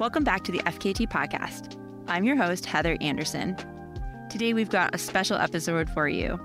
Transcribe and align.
Welcome 0.00 0.24
back 0.24 0.44
to 0.44 0.52
the 0.52 0.60
FKT 0.60 1.10
podcast. 1.10 1.78
I'm 2.08 2.24
your 2.24 2.34
host, 2.34 2.64
Heather 2.64 2.96
Anderson. 3.02 3.54
Today 4.30 4.54
we've 4.54 4.70
got 4.70 4.94
a 4.94 4.98
special 4.98 5.36
episode 5.36 5.90
for 5.90 6.08
you. 6.08 6.40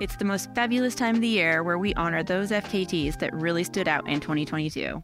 It's 0.00 0.16
the 0.16 0.24
most 0.24 0.52
fabulous 0.56 0.96
time 0.96 1.14
of 1.14 1.20
the 1.20 1.28
year 1.28 1.62
where 1.62 1.78
we 1.78 1.94
honor 1.94 2.24
those 2.24 2.50
FKTs 2.50 3.20
that 3.20 3.32
really 3.32 3.62
stood 3.62 3.86
out 3.86 4.08
in 4.08 4.18
2022. 4.18 5.00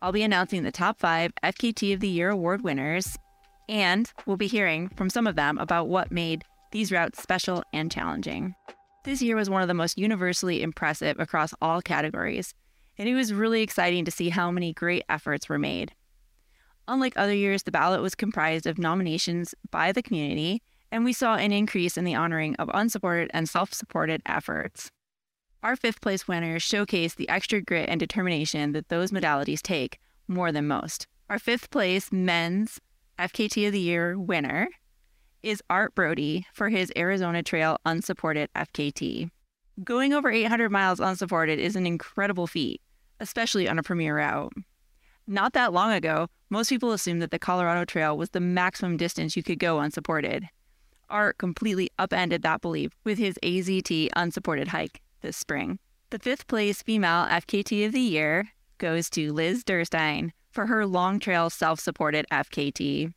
I'll 0.00 0.12
be 0.12 0.22
announcing 0.22 0.62
the 0.62 0.70
top 0.70 1.00
five 1.00 1.32
FKT 1.42 1.94
of 1.94 1.98
the 1.98 2.06
Year 2.06 2.30
award 2.30 2.62
winners, 2.62 3.16
and 3.68 4.08
we'll 4.24 4.36
be 4.36 4.46
hearing 4.46 4.88
from 4.90 5.10
some 5.10 5.26
of 5.26 5.34
them 5.34 5.58
about 5.58 5.88
what 5.88 6.12
made 6.12 6.44
these 6.70 6.92
routes 6.92 7.20
special 7.20 7.64
and 7.72 7.90
challenging. 7.90 8.54
This 9.04 9.20
year 9.20 9.34
was 9.34 9.50
one 9.50 9.62
of 9.62 9.68
the 9.68 9.74
most 9.74 9.98
universally 9.98 10.62
impressive 10.62 11.18
across 11.18 11.54
all 11.60 11.82
categories, 11.82 12.54
and 12.98 13.08
it 13.08 13.16
was 13.16 13.34
really 13.34 13.62
exciting 13.62 14.04
to 14.04 14.12
see 14.12 14.28
how 14.28 14.52
many 14.52 14.72
great 14.72 15.02
efforts 15.08 15.48
were 15.48 15.58
made. 15.58 15.92
Unlike 16.90 17.12
other 17.16 17.32
years, 17.32 17.62
the 17.62 17.70
ballot 17.70 18.02
was 18.02 18.16
comprised 18.16 18.66
of 18.66 18.76
nominations 18.76 19.54
by 19.70 19.92
the 19.92 20.02
community, 20.02 20.60
and 20.90 21.04
we 21.04 21.12
saw 21.12 21.36
an 21.36 21.52
increase 21.52 21.96
in 21.96 22.02
the 22.02 22.16
honoring 22.16 22.56
of 22.56 22.68
unsupported 22.74 23.30
and 23.32 23.48
self 23.48 23.72
supported 23.72 24.20
efforts. 24.26 24.90
Our 25.62 25.76
fifth 25.76 26.00
place 26.00 26.26
winners 26.26 26.64
showcase 26.64 27.14
the 27.14 27.28
extra 27.28 27.60
grit 27.60 27.88
and 27.88 28.00
determination 28.00 28.72
that 28.72 28.88
those 28.88 29.12
modalities 29.12 29.62
take 29.62 30.00
more 30.26 30.50
than 30.50 30.66
most. 30.66 31.06
Our 31.28 31.38
fifth 31.38 31.70
place 31.70 32.10
men's 32.10 32.80
FKT 33.20 33.68
of 33.68 33.72
the 33.72 33.78
Year 33.78 34.18
winner 34.18 34.68
is 35.44 35.62
Art 35.70 35.94
Brody 35.94 36.44
for 36.52 36.70
his 36.70 36.92
Arizona 36.96 37.44
Trail 37.44 37.78
unsupported 37.86 38.50
FKT. 38.56 39.30
Going 39.84 40.12
over 40.12 40.28
800 40.28 40.70
miles 40.70 40.98
unsupported 40.98 41.60
is 41.60 41.76
an 41.76 41.86
incredible 41.86 42.48
feat, 42.48 42.80
especially 43.20 43.68
on 43.68 43.78
a 43.78 43.84
premier 43.84 44.16
route. 44.16 44.52
Not 45.28 45.52
that 45.52 45.72
long 45.72 45.92
ago, 45.92 46.26
most 46.50 46.68
people 46.68 46.92
assumed 46.92 47.22
that 47.22 47.30
the 47.30 47.38
Colorado 47.38 47.84
Trail 47.84 48.16
was 48.16 48.30
the 48.30 48.40
maximum 48.40 48.96
distance 48.96 49.36
you 49.36 49.42
could 49.42 49.60
go 49.60 49.78
unsupported. 49.78 50.48
Art 51.08 51.38
completely 51.38 51.90
upended 51.98 52.42
that 52.42 52.60
belief 52.60 52.92
with 53.04 53.18
his 53.18 53.36
AZT 53.42 54.08
unsupported 54.14 54.68
hike 54.68 55.00
this 55.22 55.36
spring. 55.36 55.78
The 56.10 56.18
fifth 56.18 56.48
place 56.48 56.82
female 56.82 57.26
FKT 57.26 57.86
of 57.86 57.92
the 57.92 58.00
year 58.00 58.48
goes 58.78 59.08
to 59.10 59.32
Liz 59.32 59.62
Durstein 59.62 60.32
for 60.50 60.66
her 60.66 60.86
long 60.86 61.20
trail 61.20 61.50
self 61.50 61.78
supported 61.78 62.26
FKT. 62.32 63.12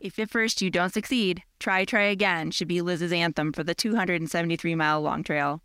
If 0.00 0.18
at 0.18 0.30
first 0.30 0.60
you 0.60 0.70
don't 0.70 0.92
succeed, 0.92 1.42
try, 1.60 1.84
try 1.84 2.02
again 2.02 2.50
should 2.50 2.68
be 2.68 2.82
Liz's 2.82 3.12
anthem 3.12 3.52
for 3.52 3.62
the 3.62 3.74
273 3.74 4.74
mile 4.74 5.00
long 5.00 5.22
trail. 5.22 5.62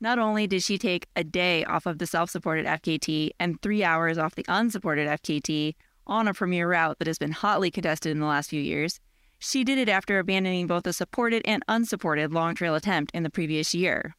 Not 0.00 0.18
only 0.18 0.46
did 0.46 0.62
she 0.62 0.78
take 0.78 1.06
a 1.14 1.22
day 1.22 1.62
off 1.64 1.84
of 1.84 1.98
the 1.98 2.06
self 2.06 2.30
supported 2.30 2.64
FKT 2.64 3.30
and 3.38 3.60
three 3.60 3.84
hours 3.84 4.16
off 4.16 4.34
the 4.34 4.46
unsupported 4.48 5.06
FKT 5.06 5.74
on 6.10 6.28
a 6.28 6.34
premier 6.34 6.68
route 6.68 6.98
that 6.98 7.06
has 7.06 7.18
been 7.18 7.32
hotly 7.32 7.70
contested 7.70 8.10
in 8.12 8.18
the 8.18 8.26
last 8.26 8.50
few 8.50 8.60
years, 8.60 9.00
she 9.38 9.64
did 9.64 9.78
it 9.78 9.88
after 9.88 10.18
abandoning 10.18 10.66
both 10.66 10.86
a 10.86 10.92
supported 10.92 11.40
and 11.46 11.62
unsupported 11.68 12.34
long 12.34 12.54
trail 12.54 12.74
attempt 12.74 13.12
in 13.14 13.22
the 13.22 13.30
previous 13.30 13.72
year. 13.72 14.14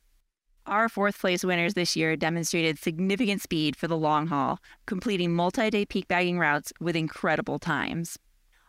Our 0.66 0.89
fourth 0.89 1.20
place 1.20 1.44
winners 1.44 1.73
this 1.73 1.95
year 1.95 2.16
demonstrated 2.16 2.80
significant 2.80 3.42
speed 3.42 3.75
for 3.75 3.88
the 3.88 3.98
long 3.98 4.28
haul, 4.28 4.59
completing 4.86 5.33
multi 5.33 5.70
day 5.70 5.86
peak 5.86 6.08
bagging 6.08 6.39
routes 6.39 6.72
with 6.80 6.95
incredible 6.95 7.59
times. 7.59 8.17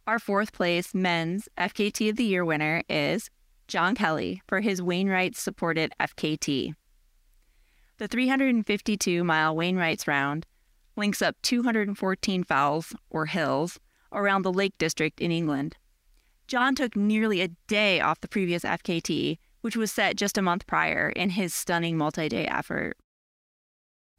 Our 0.07 0.19
fourth 0.19 0.53
place 0.53 0.95
men's 0.95 1.48
FKT 1.57 2.11
of 2.11 2.17
the 2.17 2.25
Year 2.25 2.45
winner 2.45 2.83
is 2.89 3.31
John 3.69 3.95
Kelly 3.95 4.42
for 4.48 4.61
his 4.61 4.83
Wainwright 4.83 5.36
supported 5.36 5.92
FKT. 6.01 6.75
The 7.98 8.09
352 8.09 9.23
mile 9.23 9.55
Wainwrights 9.55 10.09
round 10.09 10.45
links 10.97 11.23
up 11.23 11.37
214 11.43 12.45
fells 12.45 12.95
or 13.11 13.27
hills 13.27 13.79
around 14.12 14.43
the 14.43 14.53
Lake 14.53 14.75
District 14.79 15.21
in 15.21 15.31
England. 15.31 15.77
John 16.47 16.75
took 16.75 16.97
nearly 16.97 17.41
a 17.41 17.48
day 17.67 18.01
off 18.01 18.20
the 18.20 18.29
previous 18.29 18.63
FKT, 18.63 19.39
which 19.63 19.77
was 19.77 19.91
set 19.91 20.17
just 20.17 20.36
a 20.36 20.42
month 20.42 20.67
prior, 20.67 21.08
in 21.11 21.31
his 21.31 21.55
stunning 21.55 21.97
multi 21.97 22.29
day 22.29 22.47
effort. 22.47 22.97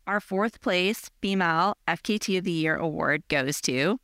Our 0.07 0.19
fourth 0.19 0.59
place 0.62 1.09
female 1.22 1.75
FKT 1.88 2.38
of 2.39 2.44
the 2.44 2.51
Year 2.51 2.75
award 2.75 3.23
goes 3.29 3.62
to 3.62 4.00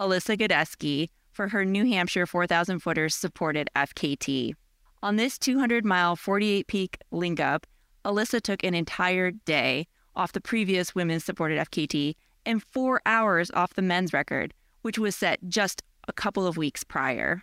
Alyssa 0.00 0.38
Godesky 0.38 1.08
for 1.30 1.48
her 1.48 1.64
New 1.64 1.84
Hampshire 1.84 2.26
4,000 2.26 2.78
footers 2.78 3.14
supported 3.14 3.68
FKT. 3.76 4.54
On 5.02 5.16
this 5.16 5.38
200 5.38 5.84
mile 5.84 6.16
48 6.16 6.66
peak 6.66 6.98
link 7.10 7.40
up, 7.40 7.66
Alyssa 8.04 8.40
took 8.40 8.64
an 8.64 8.74
entire 8.74 9.30
day 9.30 9.86
off 10.16 10.32
the 10.32 10.40
previous 10.40 10.94
women's 10.94 11.24
supported 11.24 11.58
FKT 11.58 12.14
and 12.44 12.62
four 12.62 13.00
hours 13.04 13.50
off 13.52 13.74
the 13.74 13.82
men's 13.82 14.12
record, 14.12 14.54
which 14.82 14.98
was 14.98 15.14
set 15.14 15.38
just 15.48 15.82
a 16.08 16.12
couple 16.12 16.46
of 16.46 16.56
weeks 16.56 16.82
prior. 16.84 17.42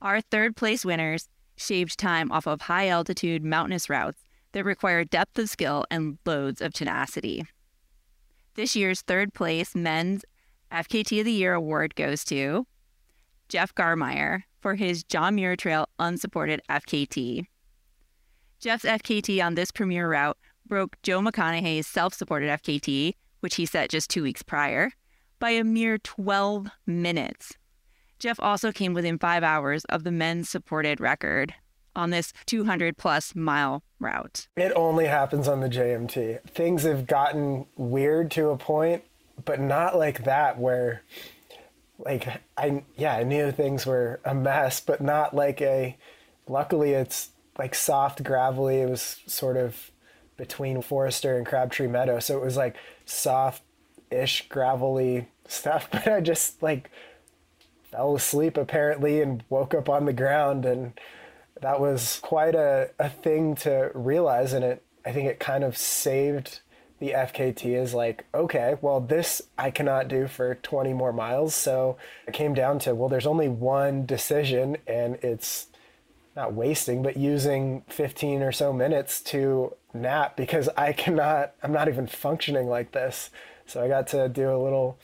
Our 0.00 0.20
third 0.20 0.56
place 0.56 0.84
winners 0.84 1.28
shaved 1.56 1.98
time 1.98 2.30
off 2.32 2.46
of 2.46 2.62
high 2.62 2.88
altitude 2.88 3.44
mountainous 3.44 3.88
routes 3.88 4.24
that 4.52 4.64
require 4.64 5.04
depth 5.04 5.38
of 5.38 5.48
skill 5.48 5.84
and 5.90 6.18
loads 6.26 6.60
of 6.60 6.72
tenacity. 6.72 7.44
This 8.54 8.76
year's 8.76 9.02
third 9.02 9.32
place 9.32 9.74
men's 9.74 10.24
FKT 10.70 11.20
of 11.20 11.24
the 11.24 11.32
Year 11.32 11.54
award 11.54 11.94
goes 11.94 12.24
to 12.24 12.66
Jeff 13.48 13.74
Garmire 13.74 14.42
for 14.60 14.74
his 14.74 15.04
John 15.04 15.34
Muir 15.36 15.56
Trail 15.56 15.88
unsupported 15.98 16.60
FKT. 16.68 17.46
Jeff's 18.58 18.84
FKT 18.84 19.44
on 19.44 19.54
this 19.54 19.70
premier 19.70 20.08
route 20.08 20.38
broke 20.66 21.00
Joe 21.02 21.20
McConaughy's 21.20 21.86
self 21.86 22.14
supported 22.14 22.48
FKT, 22.48 23.14
which 23.40 23.56
he 23.56 23.66
set 23.66 23.90
just 23.90 24.10
two 24.10 24.22
weeks 24.22 24.42
prior, 24.42 24.92
by 25.38 25.50
a 25.50 25.64
mere 25.64 25.98
12 25.98 26.68
minutes. 26.86 27.54
Jeff 28.18 28.38
also 28.38 28.70
came 28.70 28.94
within 28.94 29.18
five 29.18 29.42
hours 29.42 29.84
of 29.86 30.04
the 30.04 30.12
men's 30.12 30.48
supported 30.48 31.00
record 31.00 31.54
on 31.94 32.10
this 32.10 32.32
200 32.46 32.96
plus 32.96 33.34
mile 33.34 33.82
route. 33.98 34.48
It 34.56 34.72
only 34.76 35.06
happens 35.06 35.48
on 35.48 35.60
the 35.60 35.68
JMT. 35.68 36.42
Things 36.48 36.84
have 36.84 37.06
gotten 37.06 37.66
weird 37.76 38.30
to 38.32 38.50
a 38.50 38.56
point, 38.56 39.04
but 39.44 39.60
not 39.60 39.96
like 39.96 40.24
that 40.24 40.58
where 40.58 41.02
like 41.98 42.28
I 42.56 42.82
yeah, 42.96 43.14
I 43.14 43.22
knew 43.22 43.52
things 43.52 43.86
were 43.86 44.20
a 44.24 44.34
mess, 44.34 44.80
but 44.80 45.00
not 45.00 45.34
like 45.34 45.60
a 45.60 45.96
luckily 46.48 46.92
it's 46.92 47.30
like 47.58 47.74
soft 47.74 48.22
gravelly. 48.24 48.80
It 48.80 48.88
was 48.88 49.20
sort 49.26 49.56
of 49.56 49.91
between 50.36 50.82
Forester 50.82 51.36
and 51.36 51.46
Crabtree 51.46 51.86
Meadow, 51.86 52.20
so 52.20 52.36
it 52.36 52.44
was 52.44 52.56
like 52.56 52.76
soft 53.04 53.62
ish 54.10 54.48
gravelly 54.48 55.28
stuff, 55.46 55.88
but 55.92 56.06
I 56.06 56.20
just 56.20 56.62
like 56.62 56.90
fell 57.90 58.14
asleep 58.14 58.56
apparently 58.56 59.20
and 59.20 59.44
woke 59.50 59.74
up 59.74 59.88
on 59.88 60.06
the 60.06 60.12
ground 60.12 60.64
and 60.64 60.98
that 61.60 61.78
was 61.78 62.18
quite 62.22 62.54
a, 62.54 62.90
a 62.98 63.08
thing 63.08 63.54
to 63.54 63.90
realize 63.94 64.54
and 64.54 64.64
it 64.64 64.82
I 65.04 65.12
think 65.12 65.28
it 65.28 65.38
kind 65.38 65.64
of 65.64 65.76
saved 65.76 66.60
the 67.02 67.10
FKT 67.10 67.76
is 67.76 67.94
like, 67.94 68.26
okay, 68.32 68.76
well, 68.80 69.00
this 69.00 69.42
I 69.58 69.72
cannot 69.72 70.06
do 70.06 70.28
for 70.28 70.54
20 70.54 70.92
more 70.92 71.12
miles. 71.12 71.52
So 71.52 71.96
it 72.28 72.32
came 72.32 72.54
down 72.54 72.78
to, 72.80 72.94
well, 72.94 73.08
there's 73.08 73.26
only 73.26 73.48
one 73.48 74.06
decision, 74.06 74.76
and 74.86 75.16
it's 75.16 75.66
not 76.34 76.54
wasting, 76.54 77.02
but 77.02 77.16
using 77.16 77.82
15 77.88 78.42
or 78.42 78.52
so 78.52 78.72
minutes 78.72 79.20
to 79.20 79.74
nap 79.92 80.36
because 80.36 80.68
I 80.76 80.92
cannot, 80.92 81.54
I'm 81.62 81.72
not 81.72 81.88
even 81.88 82.06
functioning 82.06 82.66
like 82.68 82.92
this. 82.92 83.30
So 83.66 83.82
I 83.82 83.88
got 83.88 84.06
to 84.08 84.28
do 84.28 84.54
a 84.54 84.58
little 84.58 84.98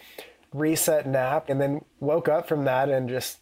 reset 0.53 1.06
nap 1.06 1.49
and 1.49 1.61
then 1.61 1.84
woke 2.00 2.28
up 2.28 2.49
from 2.49 2.65
that 2.65 2.89
and 2.89 3.09
just 3.09 3.39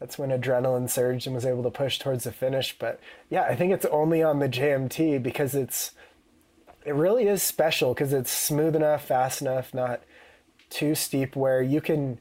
that's 0.00 0.18
when 0.18 0.30
adrenaline 0.30 0.88
surged 0.88 1.26
and 1.26 1.34
was 1.34 1.44
able 1.44 1.62
to 1.62 1.70
push 1.70 1.98
towards 1.98 2.24
the 2.24 2.32
finish. 2.32 2.76
But 2.78 2.98
yeah, 3.28 3.42
I 3.42 3.54
think 3.54 3.72
it's 3.72 3.84
only 3.86 4.22
on 4.22 4.38
the 4.38 4.48
JMT 4.48 5.22
because 5.22 5.54
it's 5.54 5.92
it 6.86 6.94
really 6.94 7.28
is 7.28 7.42
special 7.42 7.92
because 7.92 8.12
it's 8.14 8.30
smooth 8.30 8.74
enough, 8.74 9.04
fast 9.04 9.42
enough, 9.42 9.74
not 9.74 10.00
too 10.70 10.94
steep 10.94 11.36
where 11.36 11.60
you 11.60 11.82
can 11.82 12.18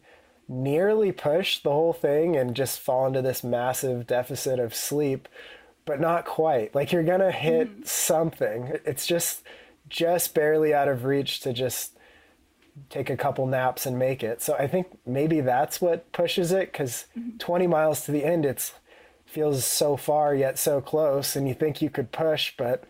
nearly 0.49 1.11
push 1.11 1.59
the 1.59 1.69
whole 1.69 1.93
thing 1.93 2.35
and 2.35 2.55
just 2.55 2.79
fall 2.79 3.05
into 3.05 3.21
this 3.21 3.43
massive 3.43 4.07
deficit 4.07 4.59
of 4.59 4.73
sleep, 4.73 5.29
but 5.85 6.01
not 6.01 6.25
quite. 6.25 6.73
Like 6.73 6.91
you're 6.91 7.03
gonna 7.03 7.31
hit 7.31 7.69
mm-hmm. 7.69 7.83
something. 7.85 8.79
It's 8.83 9.05
just 9.05 9.43
just 9.87 10.33
barely 10.33 10.73
out 10.73 10.87
of 10.87 11.05
reach 11.05 11.39
to 11.41 11.53
just 11.53 11.97
take 12.89 13.09
a 13.09 13.17
couple 13.17 13.45
naps 13.45 13.85
and 13.85 13.97
make 13.97 14.23
it. 14.23 14.41
So 14.41 14.55
I 14.55 14.67
think 14.67 14.87
maybe 15.05 15.41
that's 15.41 15.81
what 15.81 16.11
pushes 16.11 16.51
it 16.51 16.71
because 16.71 17.05
mm-hmm. 17.17 17.37
20 17.37 17.67
miles 17.67 18.05
to 18.05 18.11
the 18.11 18.23
end, 18.23 18.45
it's 18.45 18.73
feels 19.29 19.63
so 19.63 19.95
far 19.95 20.33
yet 20.33 20.57
so 20.57 20.81
close, 20.81 21.35
and 21.35 21.47
you 21.47 21.53
think 21.53 21.81
you 21.81 21.89
could 21.89 22.11
push, 22.11 22.53
but 22.57 22.85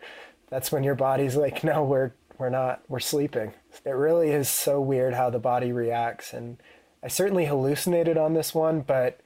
that's 0.48 0.72
when 0.72 0.82
your 0.82 0.94
body's 0.94 1.36
like, 1.36 1.62
no, 1.62 1.84
we're 1.84 2.12
we're 2.38 2.48
not, 2.48 2.80
we're 2.88 3.00
sleeping. 3.00 3.52
It 3.84 3.90
really 3.90 4.30
is 4.30 4.48
so 4.48 4.80
weird 4.80 5.12
how 5.12 5.28
the 5.28 5.38
body 5.38 5.72
reacts, 5.72 6.32
and 6.32 6.56
I 7.02 7.08
certainly 7.08 7.46
hallucinated 7.46 8.16
on 8.16 8.34
this 8.34 8.54
one, 8.54 8.80
but 8.80 9.20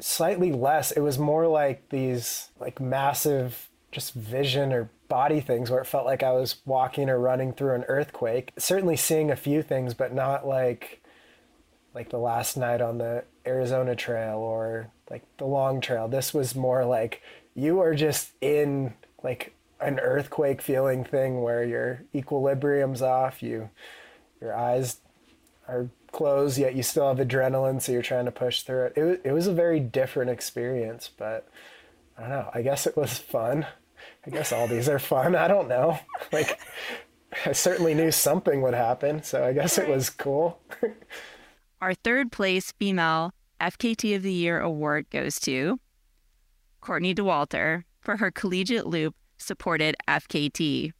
slightly 0.00 0.52
less. 0.52 0.90
It 0.90 1.00
was 1.00 1.18
more 1.18 1.46
like 1.46 1.88
these 1.90 2.50
like 2.58 2.80
massive 2.80 3.68
just 3.92 4.14
vision 4.14 4.72
or 4.72 4.90
body 5.08 5.40
things 5.40 5.70
where 5.70 5.80
it 5.80 5.86
felt 5.86 6.06
like 6.06 6.22
I 6.22 6.32
was 6.32 6.56
walking 6.64 7.10
or 7.10 7.18
running 7.18 7.52
through 7.52 7.74
an 7.74 7.84
earthquake. 7.88 8.52
Certainly 8.58 8.96
seeing 8.96 9.30
a 9.30 9.36
few 9.36 9.62
things, 9.62 9.94
but 9.94 10.14
not 10.14 10.46
like 10.46 11.02
like 11.92 12.10
the 12.10 12.18
last 12.18 12.56
night 12.56 12.80
on 12.80 12.98
the 12.98 13.24
Arizona 13.44 13.96
Trail 13.96 14.38
or 14.38 14.90
like 15.10 15.24
the 15.38 15.46
Long 15.46 15.80
Trail. 15.80 16.08
This 16.08 16.32
was 16.32 16.54
more 16.54 16.84
like 16.84 17.20
you 17.54 17.80
are 17.80 17.94
just 17.94 18.32
in 18.40 18.94
like 19.22 19.54
an 19.80 19.98
earthquake 19.98 20.62
feeling 20.62 21.04
thing 21.04 21.42
where 21.42 21.64
your 21.64 22.04
equilibrium's 22.14 23.02
off. 23.02 23.42
You 23.42 23.70
your 24.40 24.56
eyes 24.56 25.00
are 25.70 25.88
closed, 26.12 26.58
yet 26.58 26.74
you 26.74 26.82
still 26.82 27.08
have 27.08 27.26
adrenaline, 27.26 27.80
so 27.80 27.92
you're 27.92 28.02
trying 28.02 28.24
to 28.24 28.32
push 28.32 28.62
through 28.62 28.86
it. 28.86 28.92
It 28.96 29.02
was, 29.02 29.18
it 29.24 29.32
was 29.32 29.46
a 29.46 29.52
very 29.52 29.80
different 29.80 30.30
experience, 30.30 31.10
but 31.16 31.48
I 32.18 32.22
don't 32.22 32.30
know. 32.30 32.50
I 32.52 32.62
guess 32.62 32.86
it 32.86 32.96
was 32.96 33.16
fun. 33.16 33.66
I 34.26 34.30
guess 34.30 34.52
all 34.52 34.66
these 34.66 34.88
are 34.88 34.98
fun. 34.98 35.34
I 35.34 35.48
don't 35.48 35.68
know. 35.68 35.98
Like, 36.32 36.60
I 37.44 37.52
certainly 37.52 37.92
knew 37.94 38.12
something 38.12 38.62
would 38.62 38.74
happen, 38.74 39.22
so 39.22 39.44
I 39.44 39.52
guess 39.52 39.78
it 39.78 39.88
was 39.88 40.10
cool. 40.10 40.60
Our 41.80 41.94
third 41.94 42.30
place 42.30 42.72
female 42.78 43.32
FKT 43.60 44.14
of 44.14 44.22
the 44.22 44.32
Year 44.32 44.60
award 44.60 45.10
goes 45.10 45.40
to 45.40 45.80
Courtney 46.80 47.14
Dauwalter 47.14 47.84
for 48.00 48.18
her 48.18 48.30
collegiate 48.30 48.86
loop 48.86 49.16
supported 49.38 49.96
FKT. 50.06 50.92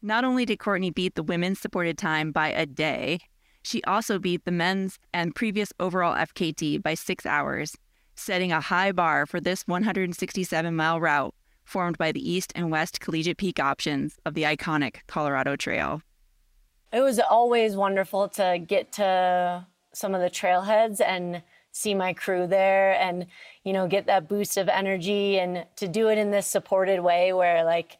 Not 0.00 0.24
only 0.24 0.44
did 0.44 0.60
Courtney 0.60 0.90
beat 0.90 1.16
the 1.16 1.24
women's 1.24 1.58
supported 1.58 1.98
time 1.98 2.30
by 2.30 2.50
a 2.50 2.66
day, 2.66 3.18
she 3.62 3.82
also 3.82 4.20
beat 4.20 4.44
the 4.44 4.52
men's 4.52 4.98
and 5.12 5.34
previous 5.34 5.72
overall 5.80 6.14
FKT 6.14 6.80
by 6.82 6.94
six 6.94 7.26
hours, 7.26 7.76
setting 8.14 8.52
a 8.52 8.60
high 8.60 8.92
bar 8.92 9.26
for 9.26 9.40
this 9.40 9.66
167 9.66 10.76
mile 10.76 11.00
route 11.00 11.34
formed 11.64 11.98
by 11.98 12.12
the 12.12 12.30
east 12.30 12.52
and 12.54 12.70
west 12.70 13.00
collegiate 13.00 13.36
peak 13.36 13.60
options 13.60 14.16
of 14.24 14.34
the 14.34 14.44
iconic 14.44 14.98
Colorado 15.06 15.56
Trail. 15.56 16.00
It 16.92 17.00
was 17.00 17.18
always 17.18 17.76
wonderful 17.76 18.28
to 18.30 18.58
get 18.64 18.92
to 18.92 19.66
some 19.92 20.14
of 20.14 20.20
the 20.20 20.30
trailheads 20.30 21.00
and 21.00 21.42
see 21.72 21.94
my 21.94 22.12
crew 22.12 22.46
there 22.46 22.92
and 22.94 23.26
you 23.64 23.72
know 23.72 23.86
get 23.86 24.06
that 24.06 24.28
boost 24.28 24.56
of 24.56 24.68
energy 24.68 25.38
and 25.38 25.66
to 25.76 25.86
do 25.86 26.08
it 26.08 26.18
in 26.18 26.30
this 26.30 26.46
supported 26.46 27.00
way 27.00 27.32
where 27.32 27.64
like 27.64 27.98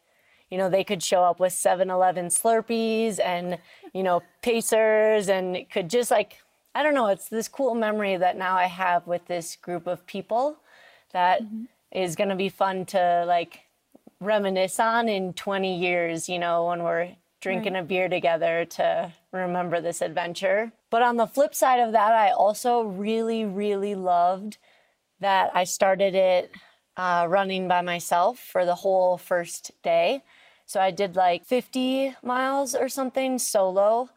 you 0.50 0.58
know 0.58 0.68
they 0.68 0.84
could 0.84 1.02
show 1.02 1.22
up 1.22 1.40
with 1.40 1.52
7-eleven 1.52 2.26
slurpees 2.26 3.18
and 3.22 3.58
you 3.92 4.02
know 4.02 4.22
pacers 4.42 5.28
and 5.28 5.66
could 5.70 5.88
just 5.90 6.10
like 6.10 6.38
i 6.74 6.82
don't 6.82 6.94
know 6.94 7.08
it's 7.08 7.28
this 7.28 7.48
cool 7.48 7.74
memory 7.74 8.16
that 8.16 8.36
now 8.36 8.56
i 8.56 8.66
have 8.66 9.06
with 9.06 9.26
this 9.26 9.56
group 9.56 9.86
of 9.86 10.06
people 10.06 10.56
that 11.12 11.42
mm-hmm. 11.42 11.64
is 11.92 12.16
going 12.16 12.30
to 12.30 12.36
be 12.36 12.48
fun 12.48 12.84
to 12.86 13.24
like 13.26 13.60
reminisce 14.20 14.80
on 14.80 15.08
in 15.08 15.32
20 15.32 15.78
years 15.78 16.28
you 16.28 16.38
know 16.38 16.66
when 16.66 16.82
we're 16.82 17.10
drinking 17.40 17.74
right. 17.74 17.82
a 17.82 17.86
beer 17.86 18.08
together 18.08 18.64
to 18.64 19.12
remember 19.32 19.80
this 19.80 20.02
adventure. 20.02 20.72
But 20.90 21.02
on 21.02 21.16
the 21.16 21.26
flip 21.26 21.54
side 21.54 21.80
of 21.80 21.92
that, 21.92 22.12
I 22.12 22.30
also 22.30 22.82
really, 22.82 23.44
really 23.44 23.94
loved 23.94 24.58
that 25.20 25.50
I 25.54 25.64
started 25.64 26.14
it 26.14 26.50
uh, 26.96 27.26
running 27.28 27.68
by 27.68 27.82
myself 27.82 28.38
for 28.38 28.64
the 28.64 28.74
whole 28.74 29.18
first 29.18 29.70
day. 29.82 30.22
So 30.68 30.80
I 30.80 30.90
did 30.90 31.16
like 31.16 31.46
50 31.46 32.14
miles 32.22 32.74
or 32.74 32.90
something 32.90 33.38
solo 33.38 34.10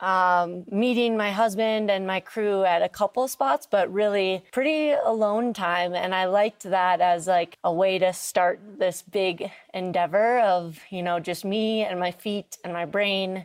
um, 0.00 0.64
meeting 0.70 1.18
my 1.18 1.30
husband 1.30 1.90
and 1.90 2.06
my 2.06 2.20
crew 2.20 2.64
at 2.64 2.82
a 2.82 2.88
couple 2.88 3.28
spots, 3.28 3.66
but 3.70 3.92
really 3.92 4.42
pretty 4.52 4.90
alone 4.90 5.52
time. 5.52 5.94
And 5.94 6.14
I 6.14 6.26
liked 6.26 6.62
that 6.62 7.02
as 7.02 7.26
like 7.26 7.58
a 7.62 7.72
way 7.72 7.98
to 7.98 8.14
start 8.14 8.58
this 8.78 9.02
big 9.02 9.50
endeavor 9.74 10.40
of, 10.40 10.78
you 10.88 11.02
know, 11.02 11.20
just 11.20 11.44
me 11.44 11.82
and 11.82 12.00
my 12.00 12.10
feet 12.10 12.56
and 12.64 12.72
my 12.72 12.86
brain 12.86 13.44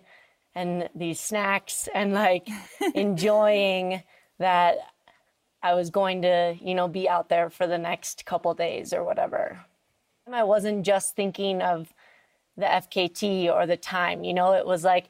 and 0.56 0.90
these 0.96 1.20
snacks 1.20 1.90
and 1.94 2.14
like 2.14 2.48
enjoying 2.96 4.04
that 4.40 4.78
I 5.62 5.74
was 5.74 5.90
going 5.90 6.22
to, 6.24 6.56
you 6.62 6.76
know, 6.76 6.88
be 6.88 7.10
out 7.10 7.28
there 7.28 7.50
for 7.50 7.68
the 7.68 7.78
next 7.78 8.26
couple 8.26 8.54
days 8.54 8.94
or 8.94 9.04
whatever. 9.04 9.60
And 10.26 10.36
I 10.36 10.44
wasn't 10.44 10.86
just 10.86 11.16
thinking 11.16 11.62
of 11.62 11.94
the 12.58 12.66
FKT 12.66 13.52
or 13.52 13.66
the 13.66 13.78
time, 13.78 14.24
you 14.24 14.34
know, 14.34 14.54
it 14.54 14.66
was 14.66 14.84
like, 14.84 15.10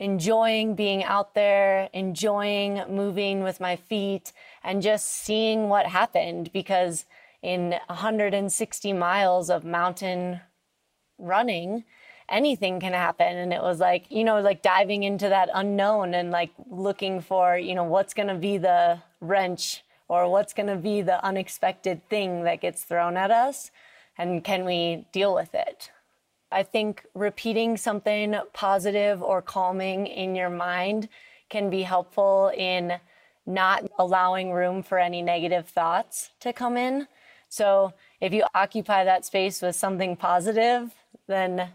enjoying 0.00 0.74
being 0.74 1.04
out 1.04 1.34
there, 1.34 1.88
enjoying 1.92 2.82
moving 2.88 3.42
with 3.42 3.60
my 3.60 3.76
feet, 3.76 4.32
and 4.62 4.82
just 4.82 5.08
seeing 5.08 5.68
what 5.68 5.86
happened 5.86 6.52
because 6.52 7.06
in 7.42 7.74
160 7.86 8.92
miles 8.92 9.50
of 9.50 9.64
mountain 9.64 10.40
running, 11.18 11.84
anything 12.28 12.80
can 12.80 12.92
happen. 12.92 13.36
And 13.36 13.52
it 13.52 13.62
was 13.62 13.78
like, 13.78 14.10
you 14.10 14.24
know, 14.24 14.40
like 14.40 14.62
diving 14.62 15.02
into 15.02 15.28
that 15.28 15.50
unknown 15.54 16.14
and 16.14 16.30
like 16.30 16.50
looking 16.70 17.20
for, 17.20 17.56
you 17.56 17.74
know, 17.74 17.84
what's 17.84 18.14
going 18.14 18.28
to 18.28 18.34
be 18.34 18.56
the 18.56 19.00
wrench 19.20 19.84
or 20.08 20.30
what's 20.30 20.54
going 20.54 20.68
to 20.68 20.76
be 20.76 21.02
the 21.02 21.24
unexpected 21.24 22.08
thing 22.08 22.44
that 22.44 22.60
gets 22.60 22.82
thrown 22.82 23.16
at 23.16 23.30
us 23.30 23.70
and 24.16 24.42
can 24.42 24.64
we 24.64 25.06
deal 25.12 25.34
with 25.34 25.54
it? 25.54 25.90
I 26.54 26.62
think 26.62 27.04
repeating 27.14 27.76
something 27.76 28.36
positive 28.52 29.20
or 29.20 29.42
calming 29.42 30.06
in 30.06 30.36
your 30.36 30.50
mind 30.50 31.08
can 31.50 31.68
be 31.68 31.82
helpful 31.82 32.52
in 32.56 32.94
not 33.44 33.90
allowing 33.98 34.52
room 34.52 34.84
for 34.84 35.00
any 35.00 35.20
negative 35.20 35.66
thoughts 35.66 36.30
to 36.40 36.52
come 36.52 36.76
in. 36.76 37.08
So 37.48 37.92
if 38.20 38.32
you 38.32 38.44
occupy 38.54 39.02
that 39.04 39.24
space 39.24 39.62
with 39.62 39.74
something 39.74 40.14
positive, 40.14 40.94
then 41.26 41.70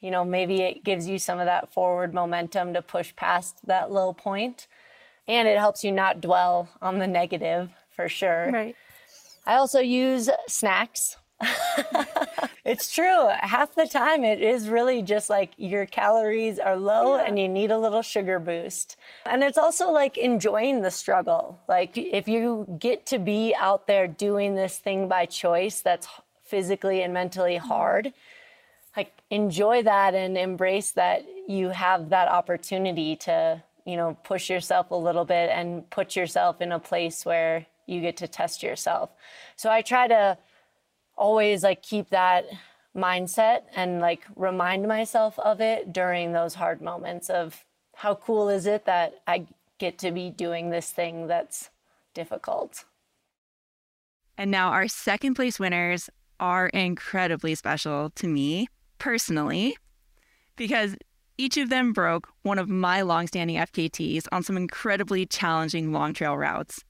you 0.00 0.12
know 0.12 0.24
maybe 0.24 0.62
it 0.62 0.84
gives 0.84 1.08
you 1.08 1.18
some 1.18 1.40
of 1.40 1.46
that 1.46 1.72
forward 1.72 2.14
momentum 2.14 2.72
to 2.74 2.82
push 2.82 3.14
past 3.16 3.66
that 3.66 3.90
low 3.90 4.12
point 4.12 4.68
and 5.26 5.48
it 5.48 5.58
helps 5.58 5.82
you 5.82 5.90
not 5.90 6.20
dwell 6.20 6.68
on 6.80 7.00
the 7.00 7.06
negative 7.06 7.70
for 7.90 8.08
sure. 8.08 8.50
Right. 8.52 8.76
I 9.44 9.56
also 9.56 9.80
use 9.80 10.30
snacks 10.46 11.16
it's 12.64 12.90
true. 12.90 13.28
Half 13.28 13.74
the 13.74 13.86
time, 13.86 14.24
it 14.24 14.40
is 14.40 14.70
really 14.70 15.02
just 15.02 15.28
like 15.28 15.52
your 15.58 15.84
calories 15.84 16.58
are 16.58 16.76
low 16.76 17.16
yeah. 17.16 17.24
and 17.26 17.38
you 17.38 17.46
need 17.46 17.70
a 17.70 17.78
little 17.78 18.00
sugar 18.00 18.38
boost. 18.38 18.96
And 19.26 19.42
it's 19.42 19.58
also 19.58 19.90
like 19.90 20.16
enjoying 20.16 20.80
the 20.80 20.90
struggle. 20.90 21.60
Like, 21.68 21.98
if 21.98 22.26
you 22.26 22.66
get 22.78 23.04
to 23.06 23.18
be 23.18 23.54
out 23.54 23.86
there 23.86 24.08
doing 24.08 24.54
this 24.54 24.78
thing 24.78 25.08
by 25.08 25.26
choice 25.26 25.82
that's 25.82 26.08
physically 26.42 27.02
and 27.02 27.12
mentally 27.12 27.56
mm-hmm. 27.56 27.68
hard, 27.68 28.12
like, 28.96 29.12
enjoy 29.28 29.82
that 29.82 30.14
and 30.14 30.38
embrace 30.38 30.92
that 30.92 31.26
you 31.46 31.68
have 31.68 32.08
that 32.10 32.28
opportunity 32.28 33.16
to, 33.16 33.62
you 33.84 33.96
know, 33.96 34.16
push 34.24 34.48
yourself 34.48 34.90
a 34.90 34.94
little 34.94 35.26
bit 35.26 35.50
and 35.50 35.88
put 35.90 36.16
yourself 36.16 36.62
in 36.62 36.72
a 36.72 36.78
place 36.78 37.26
where 37.26 37.66
you 37.86 38.00
get 38.00 38.16
to 38.16 38.26
test 38.26 38.62
yourself. 38.62 39.10
So 39.56 39.70
I 39.70 39.82
try 39.82 40.08
to 40.08 40.38
always 41.16 41.62
like 41.62 41.82
keep 41.82 42.10
that 42.10 42.46
mindset 42.96 43.62
and 43.74 44.00
like 44.00 44.24
remind 44.36 44.86
myself 44.86 45.38
of 45.38 45.60
it 45.60 45.92
during 45.92 46.32
those 46.32 46.54
hard 46.54 46.80
moments 46.80 47.28
of 47.28 47.64
how 47.96 48.14
cool 48.14 48.48
is 48.48 48.66
it 48.66 48.84
that 48.84 49.14
I 49.26 49.46
get 49.78 49.98
to 49.98 50.10
be 50.10 50.30
doing 50.30 50.70
this 50.70 50.90
thing 50.90 51.26
that's 51.26 51.70
difficult. 52.14 52.84
And 54.36 54.50
now 54.50 54.70
our 54.70 54.88
second 54.88 55.34
place 55.34 55.58
winners 55.58 56.10
are 56.40 56.68
incredibly 56.68 57.54
special 57.54 58.10
to 58.10 58.26
me 58.26 58.66
personally 58.98 59.76
because 60.56 60.96
each 61.36 61.56
of 61.56 61.68
them 61.68 61.92
broke 61.92 62.28
one 62.42 62.58
of 62.58 62.68
my 62.68 63.02
longstanding 63.02 63.56
FKTs 63.56 64.26
on 64.30 64.42
some 64.42 64.56
incredibly 64.56 65.26
challenging 65.26 65.92
long 65.92 66.12
trail 66.12 66.36
routes. 66.36 66.84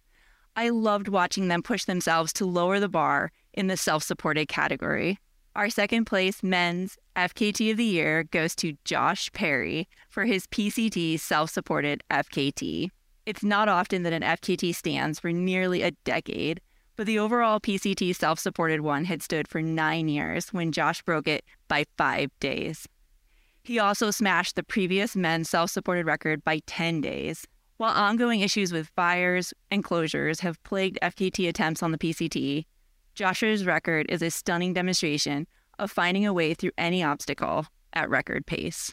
I 0.56 0.68
loved 0.68 1.08
watching 1.08 1.48
them 1.48 1.62
push 1.62 1.84
themselves 1.84 2.32
to 2.34 2.46
lower 2.46 2.78
the 2.78 2.88
bar 2.88 3.32
in 3.54 3.68
the 3.68 3.76
self 3.76 4.02
supported 4.02 4.48
category. 4.48 5.18
Our 5.56 5.70
second 5.70 6.06
place 6.06 6.42
men's 6.42 6.96
FKT 7.16 7.70
of 7.70 7.76
the 7.76 7.84
year 7.84 8.24
goes 8.24 8.56
to 8.56 8.76
Josh 8.84 9.30
Perry 9.32 9.88
for 10.08 10.24
his 10.24 10.46
PCT 10.48 11.18
self 11.20 11.50
supported 11.50 12.02
FKT. 12.10 12.90
It's 13.24 13.44
not 13.44 13.68
often 13.68 14.02
that 14.02 14.12
an 14.12 14.22
FKT 14.22 14.74
stands 14.74 15.20
for 15.20 15.32
nearly 15.32 15.82
a 15.82 15.92
decade, 16.04 16.60
but 16.96 17.06
the 17.06 17.18
overall 17.18 17.60
PCT 17.60 18.14
self 18.14 18.38
supported 18.38 18.80
one 18.80 19.04
had 19.04 19.22
stood 19.22 19.48
for 19.48 19.62
nine 19.62 20.08
years 20.08 20.52
when 20.52 20.72
Josh 20.72 21.02
broke 21.02 21.28
it 21.28 21.44
by 21.68 21.84
five 21.96 22.30
days. 22.40 22.86
He 23.62 23.78
also 23.78 24.10
smashed 24.10 24.56
the 24.56 24.62
previous 24.62 25.16
men's 25.16 25.48
self 25.48 25.70
supported 25.70 26.04
record 26.04 26.44
by 26.44 26.60
10 26.66 27.00
days. 27.00 27.46
While 27.76 27.94
ongoing 27.94 28.40
issues 28.40 28.72
with 28.72 28.90
fires 28.94 29.54
and 29.70 29.82
closures 29.82 30.40
have 30.40 30.62
plagued 30.64 30.98
FKT 31.02 31.48
attempts 31.48 31.82
on 31.82 31.90
the 31.90 31.98
PCT, 31.98 32.66
Joshua's 33.14 33.64
record 33.64 34.06
is 34.08 34.22
a 34.22 34.30
stunning 34.30 34.72
demonstration 34.72 35.46
of 35.78 35.90
finding 35.90 36.26
a 36.26 36.32
way 36.32 36.52
through 36.52 36.72
any 36.76 37.00
obstacle 37.02 37.66
at 37.92 38.10
record 38.10 38.44
pace. 38.44 38.92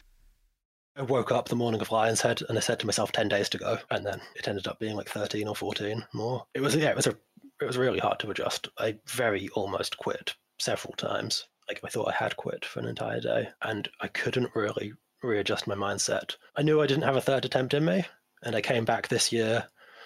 I 0.94 1.02
woke 1.02 1.32
up 1.32 1.48
the 1.48 1.56
morning 1.56 1.80
of 1.80 1.90
Lion's 1.90 2.20
Head 2.20 2.40
and 2.48 2.56
I 2.56 2.60
said 2.60 2.78
to 2.80 2.86
myself 2.86 3.10
10 3.10 3.28
days 3.28 3.48
to 3.48 3.58
go 3.58 3.78
and 3.90 4.06
then 4.06 4.20
it 4.36 4.46
ended 4.46 4.68
up 4.68 4.78
being 4.78 4.94
like 4.94 5.08
13 5.08 5.48
or 5.48 5.56
14 5.56 6.04
more. 6.12 6.46
It 6.54 6.60
was 6.60 6.76
yeah, 6.76 6.90
it 6.90 6.96
was 6.96 7.08
a 7.08 7.16
it 7.60 7.64
was 7.64 7.76
really 7.76 7.98
hard 7.98 8.20
to 8.20 8.30
adjust. 8.30 8.68
I 8.78 8.96
very 9.08 9.48
almost 9.54 9.96
quit 9.96 10.34
several 10.58 10.94
times. 10.94 11.48
Like 11.68 11.80
I 11.82 11.88
thought 11.88 12.12
I 12.12 12.14
had 12.14 12.36
quit 12.36 12.64
for 12.64 12.78
an 12.78 12.86
entire 12.86 13.20
day 13.20 13.48
and 13.62 13.88
I 14.00 14.06
couldn't 14.06 14.54
really 14.54 14.92
readjust 15.22 15.66
my 15.66 15.74
mindset. 15.74 16.36
I 16.56 16.62
knew 16.62 16.80
I 16.80 16.86
didn't 16.86 17.04
have 17.04 17.16
a 17.16 17.20
third 17.20 17.44
attempt 17.44 17.74
in 17.74 17.84
me 17.84 18.04
And 18.44 18.54
I 18.54 18.60
came 18.60 18.84
back 18.84 19.08
this 19.08 19.32
year 19.32 19.64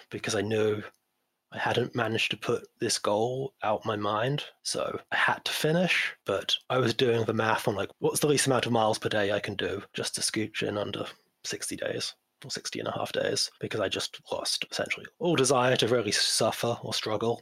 because 0.09 0.33
I 0.33 0.41
knew 0.41 0.81
I 1.57 1.59
hadn't 1.59 1.95
managed 1.95 2.29
to 2.31 2.37
put 2.37 2.67
this 2.79 2.99
goal 2.99 3.55
out 3.63 3.83
my 3.83 3.95
mind. 3.95 4.43
So 4.61 4.99
I 5.11 5.15
had 5.15 5.43
to 5.45 5.51
finish, 5.51 6.13
but 6.23 6.55
I 6.69 6.77
was 6.77 6.93
doing 6.93 7.25
the 7.25 7.33
math 7.33 7.67
on 7.67 7.73
like, 7.73 7.89
what's 7.97 8.19
the 8.19 8.27
least 8.27 8.45
amount 8.45 8.67
of 8.67 8.71
miles 8.71 8.99
per 8.99 9.09
day 9.09 9.31
I 9.31 9.39
can 9.39 9.55
do 9.55 9.81
just 9.95 10.13
to 10.15 10.21
scooch 10.21 10.61
in 10.61 10.77
under 10.77 11.07
60 11.45 11.75
days 11.75 12.13
or 12.45 12.51
60 12.51 12.79
and 12.79 12.87
a 12.87 12.91
half 12.91 13.11
days 13.11 13.49
because 13.59 13.79
I 13.79 13.89
just 13.89 14.21
lost 14.31 14.65
essentially 14.71 15.07
all 15.17 15.35
desire 15.35 15.75
to 15.77 15.87
really 15.87 16.11
suffer 16.11 16.77
or 16.83 16.93
struggle 16.93 17.41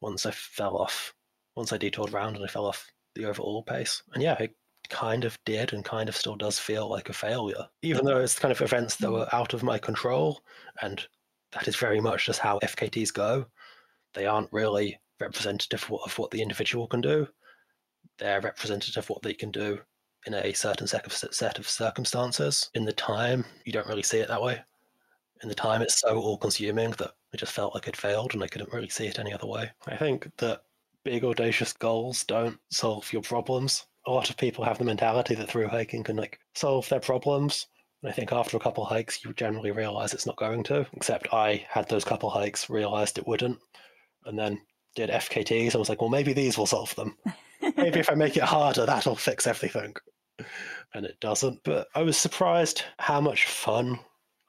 once 0.00 0.26
I 0.26 0.32
fell 0.32 0.76
off, 0.76 1.14
once 1.54 1.72
I 1.72 1.78
detoured 1.78 2.12
around 2.12 2.34
and 2.34 2.44
I 2.44 2.48
fell 2.48 2.66
off 2.66 2.90
the 3.14 3.26
overall 3.26 3.62
pace. 3.62 4.02
And 4.14 4.22
yeah, 4.22 4.36
it 4.40 4.56
kind 4.90 5.24
of 5.24 5.38
did 5.44 5.72
and 5.72 5.84
kind 5.84 6.08
of 6.08 6.16
still 6.16 6.34
does 6.34 6.58
feel 6.58 6.88
like 6.88 7.08
a 7.08 7.12
failure, 7.12 7.68
even 7.82 8.04
though 8.04 8.18
it's 8.18 8.38
kind 8.38 8.50
of 8.50 8.60
events 8.60 8.96
that 8.96 9.08
hmm. 9.08 9.14
were 9.14 9.28
out 9.32 9.54
of 9.54 9.62
my 9.62 9.78
control. 9.78 10.40
And 10.82 11.06
that 11.54 11.68
is 11.68 11.76
very 11.76 12.00
much 12.00 12.26
just 12.26 12.40
how 12.40 12.58
FKTs 12.60 13.12
go. 13.12 13.46
They 14.12 14.26
aren't 14.26 14.52
really 14.52 14.98
representative 15.20 15.90
of 15.90 16.18
what 16.18 16.30
the 16.30 16.42
individual 16.42 16.86
can 16.86 17.00
do. 17.00 17.26
They're 18.18 18.40
representative 18.40 19.04
of 19.04 19.10
what 19.10 19.22
they 19.22 19.34
can 19.34 19.50
do 19.50 19.80
in 20.26 20.34
a 20.34 20.52
certain 20.52 20.86
set 20.86 21.06
of, 21.58 21.68
circumstances. 21.68 22.70
In 22.74 22.84
the 22.84 22.92
time, 22.92 23.44
you 23.64 23.72
don't 23.72 23.86
really 23.86 24.02
see 24.02 24.18
it 24.18 24.28
that 24.28 24.42
way. 24.42 24.60
In 25.42 25.48
the 25.48 25.54
time, 25.54 25.82
it's 25.82 26.00
so 26.00 26.18
all 26.18 26.38
consuming 26.38 26.90
that 26.92 27.12
it 27.32 27.38
just 27.38 27.52
felt 27.52 27.74
like 27.74 27.88
it 27.88 27.96
failed 27.96 28.34
and 28.34 28.42
I 28.42 28.46
couldn't 28.46 28.72
really 28.72 28.88
see 28.88 29.06
it 29.06 29.18
any 29.18 29.32
other 29.32 29.46
way. 29.46 29.70
I 29.86 29.96
think 29.96 30.30
that 30.38 30.62
big, 31.02 31.24
audacious 31.24 31.72
goals 31.72 32.24
don't 32.24 32.58
solve 32.70 33.12
your 33.12 33.22
problems. 33.22 33.86
A 34.06 34.10
lot 34.10 34.30
of 34.30 34.36
people 34.36 34.64
have 34.64 34.78
the 34.78 34.84
mentality 34.84 35.34
that 35.34 35.48
through 35.48 35.68
hiking 35.68 36.02
can 36.02 36.16
like 36.16 36.38
solve 36.54 36.88
their 36.88 37.00
problems. 37.00 37.66
I 38.06 38.12
think 38.12 38.32
after 38.32 38.56
a 38.56 38.60
couple 38.60 38.84
hikes, 38.84 39.24
you 39.24 39.32
generally 39.32 39.70
realize 39.70 40.12
it's 40.12 40.26
not 40.26 40.36
going 40.36 40.62
to. 40.64 40.86
Except 40.92 41.32
I 41.32 41.64
had 41.68 41.88
those 41.88 42.04
couple 42.04 42.30
hikes, 42.30 42.68
realized 42.68 43.18
it 43.18 43.26
wouldn't, 43.26 43.58
and 44.26 44.38
then 44.38 44.60
did 44.94 45.10
FKTs. 45.10 45.74
I 45.74 45.78
was 45.78 45.88
like, 45.88 46.00
well, 46.00 46.10
maybe 46.10 46.32
these 46.32 46.58
will 46.58 46.66
solve 46.66 46.94
them. 46.96 47.16
maybe 47.76 48.00
if 48.00 48.10
I 48.10 48.14
make 48.14 48.36
it 48.36 48.42
harder, 48.42 48.86
that'll 48.86 49.16
fix 49.16 49.46
everything 49.46 49.94
and 50.94 51.04
it 51.04 51.18
doesn't. 51.20 51.62
But 51.64 51.88
I 51.94 52.02
was 52.02 52.16
surprised 52.16 52.82
how 52.98 53.20
much 53.20 53.46
fun 53.46 53.98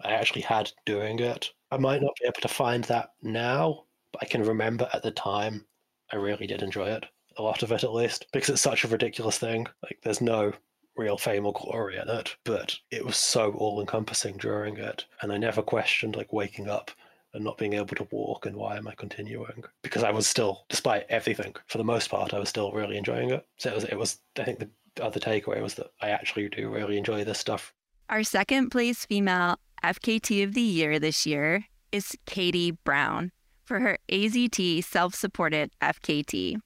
I 0.01 0.11
actually 0.11 0.41
had 0.41 0.71
doing 0.85 1.19
it. 1.19 1.51
I 1.71 1.77
might 1.77 2.01
not 2.01 2.15
be 2.19 2.27
able 2.27 2.41
to 2.41 2.47
find 2.47 2.83
that 2.85 3.09
now, 3.21 3.85
but 4.11 4.23
I 4.23 4.27
can 4.27 4.43
remember 4.43 4.89
at 4.93 5.03
the 5.03 5.11
time 5.11 5.65
I 6.11 6.17
really 6.17 6.47
did 6.47 6.61
enjoy 6.61 6.89
it. 6.89 7.05
A 7.37 7.41
lot 7.41 7.63
of 7.63 7.71
it 7.71 7.83
at 7.83 7.93
least, 7.93 8.27
because 8.31 8.49
it's 8.49 8.61
such 8.61 8.85
a 8.85 8.87
ridiculous 8.87 9.37
thing. 9.37 9.67
Like 9.83 9.99
there's 10.03 10.21
no 10.21 10.53
real 10.97 11.17
fame 11.17 11.45
or 11.45 11.53
glory 11.53 11.97
in 11.97 12.09
it, 12.09 12.35
but 12.43 12.77
it 12.91 13.05
was 13.05 13.17
so 13.17 13.51
all 13.53 13.79
encompassing 13.81 14.37
during 14.37 14.77
it. 14.77 15.05
And 15.21 15.31
I 15.31 15.37
never 15.37 15.61
questioned 15.61 16.15
like 16.15 16.31
waking 16.33 16.69
up 16.69 16.91
and 17.33 17.43
not 17.43 17.57
being 17.57 17.73
able 17.73 17.95
to 17.95 18.07
walk 18.11 18.45
and 18.45 18.55
why 18.55 18.77
am 18.77 18.87
I 18.87 18.95
continuing? 18.95 19.63
Because 19.81 20.03
I 20.03 20.11
was 20.11 20.25
still, 20.25 20.65
despite 20.69 21.05
everything, 21.09 21.53
for 21.67 21.77
the 21.77 21.83
most 21.83 22.09
part, 22.09 22.33
I 22.33 22.39
was 22.39 22.49
still 22.49 22.71
really 22.71 22.97
enjoying 22.97 23.31
it. 23.31 23.45
So 23.57 23.69
it 23.69 23.75
was, 23.75 23.83
it 23.83 23.97
was 23.97 24.19
I 24.39 24.43
think 24.43 24.59
the 24.59 24.69
other 25.03 25.19
takeaway 25.19 25.61
was 25.61 25.75
that 25.75 25.91
I 26.01 26.09
actually 26.09 26.47
do 26.49 26.69
really 26.69 26.97
enjoy 26.97 27.23
this 27.23 27.39
stuff. 27.39 27.73
Our 28.09 28.23
second 28.23 28.69
place 28.69 29.05
female 29.05 29.57
FKT 29.83 30.43
of 30.43 30.53
the 30.53 30.61
year 30.61 30.99
this 30.99 31.25
year 31.25 31.65
is 31.91 32.17
Katie 32.25 32.71
Brown 32.71 33.31
for 33.65 33.79
her 33.79 33.97
AZT 34.09 34.83
self 34.83 35.13
supported 35.15 35.71
FKT. 35.81 36.57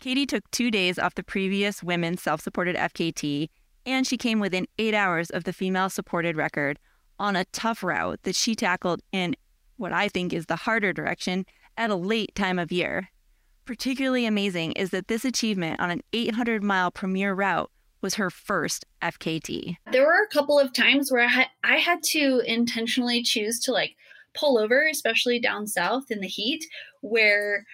Katie 0.00 0.26
took 0.26 0.48
two 0.50 0.70
days 0.70 0.98
off 0.98 1.16
the 1.16 1.24
previous 1.24 1.82
women's 1.82 2.22
self 2.22 2.40
supported 2.40 2.76
FKT, 2.76 3.48
and 3.84 4.06
she 4.06 4.16
came 4.16 4.38
within 4.38 4.68
eight 4.78 4.94
hours 4.94 5.30
of 5.30 5.44
the 5.44 5.52
female 5.52 5.90
supported 5.90 6.36
record 6.36 6.78
on 7.18 7.34
a 7.34 7.44
tough 7.46 7.82
route 7.82 8.20
that 8.22 8.36
she 8.36 8.54
tackled 8.54 9.02
in 9.12 9.34
what 9.76 9.92
I 9.92 10.08
think 10.08 10.32
is 10.32 10.46
the 10.46 10.56
harder 10.56 10.92
direction 10.92 11.46
at 11.76 11.90
a 11.90 11.96
late 11.96 12.34
time 12.34 12.58
of 12.58 12.70
year. 12.70 13.08
Particularly 13.64 14.24
amazing 14.24 14.72
is 14.72 14.90
that 14.90 15.08
this 15.08 15.24
achievement 15.24 15.80
on 15.80 15.90
an 15.90 16.02
800 16.12 16.62
mile 16.62 16.90
premier 16.90 17.34
route 17.34 17.70
was 18.00 18.14
her 18.14 18.30
first 18.30 18.86
FKT. 19.02 19.76
There 19.90 20.06
were 20.06 20.22
a 20.22 20.32
couple 20.32 20.58
of 20.58 20.72
times 20.72 21.10
where 21.10 21.22
I 21.22 21.28
had, 21.28 21.46
I 21.64 21.76
had 21.76 22.02
to 22.04 22.40
intentionally 22.46 23.22
choose 23.22 23.58
to 23.60 23.72
like 23.72 23.96
pull 24.34 24.58
over, 24.58 24.86
especially 24.86 25.40
down 25.40 25.66
south 25.66 26.10
in 26.10 26.20
the 26.20 26.28
heat, 26.28 26.64
where 27.00 27.66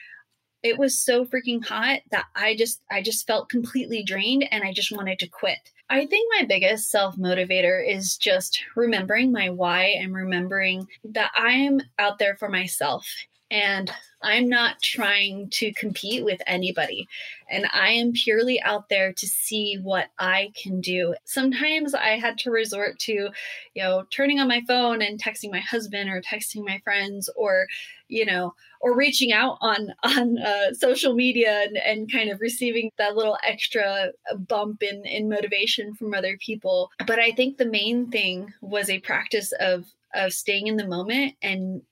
it 0.64 0.78
was 0.78 0.98
so 0.98 1.26
freaking 1.26 1.64
hot 1.64 2.00
that 2.10 2.24
I 2.34 2.56
just 2.56 2.80
I 2.90 3.02
just 3.02 3.26
felt 3.26 3.50
completely 3.50 4.02
drained 4.02 4.48
and 4.50 4.64
I 4.64 4.72
just 4.72 4.90
wanted 4.90 5.18
to 5.20 5.28
quit. 5.28 5.58
I 5.90 6.06
think 6.06 6.32
my 6.38 6.46
biggest 6.46 6.90
self 6.90 7.16
motivator 7.16 7.86
is 7.86 8.16
just 8.16 8.64
remembering 8.74 9.30
my 9.30 9.50
why 9.50 9.94
and 10.00 10.14
remembering 10.14 10.88
that 11.04 11.30
I'm 11.36 11.82
out 11.98 12.18
there 12.18 12.36
for 12.36 12.48
myself 12.48 13.06
and 13.54 13.88
I'm 14.20 14.48
not 14.48 14.82
trying 14.82 15.48
to 15.50 15.72
compete 15.74 16.24
with 16.24 16.40
anybody. 16.44 17.06
And 17.48 17.66
I 17.72 17.90
am 17.90 18.12
purely 18.12 18.60
out 18.62 18.88
there 18.88 19.12
to 19.12 19.26
see 19.28 19.78
what 19.80 20.06
I 20.18 20.50
can 20.60 20.80
do. 20.80 21.14
Sometimes 21.24 21.94
I 21.94 22.18
had 22.18 22.36
to 22.38 22.50
resort 22.50 22.98
to, 23.00 23.12
you 23.12 23.82
know, 23.82 24.06
turning 24.10 24.40
on 24.40 24.48
my 24.48 24.62
phone 24.66 25.02
and 25.02 25.22
texting 25.22 25.52
my 25.52 25.60
husband 25.60 26.10
or 26.10 26.20
texting 26.20 26.66
my 26.66 26.80
friends 26.82 27.30
or, 27.36 27.68
you 28.08 28.26
know, 28.26 28.54
or 28.80 28.96
reaching 28.96 29.32
out 29.32 29.58
on 29.60 29.94
on 30.02 30.38
uh, 30.38 30.72
social 30.72 31.14
media 31.14 31.62
and, 31.62 31.76
and 31.76 32.10
kind 32.10 32.30
of 32.30 32.40
receiving 32.40 32.90
that 32.98 33.14
little 33.14 33.38
extra 33.46 34.10
bump 34.48 34.82
in 34.82 35.04
in 35.04 35.28
motivation 35.28 35.94
from 35.94 36.12
other 36.12 36.36
people. 36.38 36.90
But 37.06 37.20
I 37.20 37.30
think 37.30 37.58
the 37.58 37.66
main 37.66 38.10
thing 38.10 38.52
was 38.62 38.90
a 38.90 38.98
practice 38.98 39.52
of 39.60 39.84
of 40.12 40.32
staying 40.32 40.66
in 40.66 40.76
the 40.76 40.88
moment 40.88 41.34
and 41.40 41.82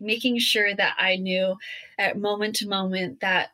making 0.00 0.38
sure 0.38 0.74
that 0.74 0.96
I 0.98 1.16
knew 1.16 1.56
at 1.98 2.18
moment 2.18 2.56
to 2.56 2.68
moment 2.68 3.20
that 3.20 3.50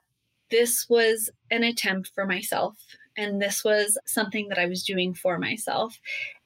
this 0.51 0.89
was 0.89 1.31
an 1.51 1.65
attempt 1.65 2.11
for 2.15 2.27
myself 2.27 2.77
and 3.17 3.41
this 3.41 3.65
was 3.65 3.99
something 4.07 4.49
that 4.49 4.59
I 4.59 4.67
was 4.67 4.85
doing 4.85 5.15
for 5.15 5.39
myself. 5.39 5.99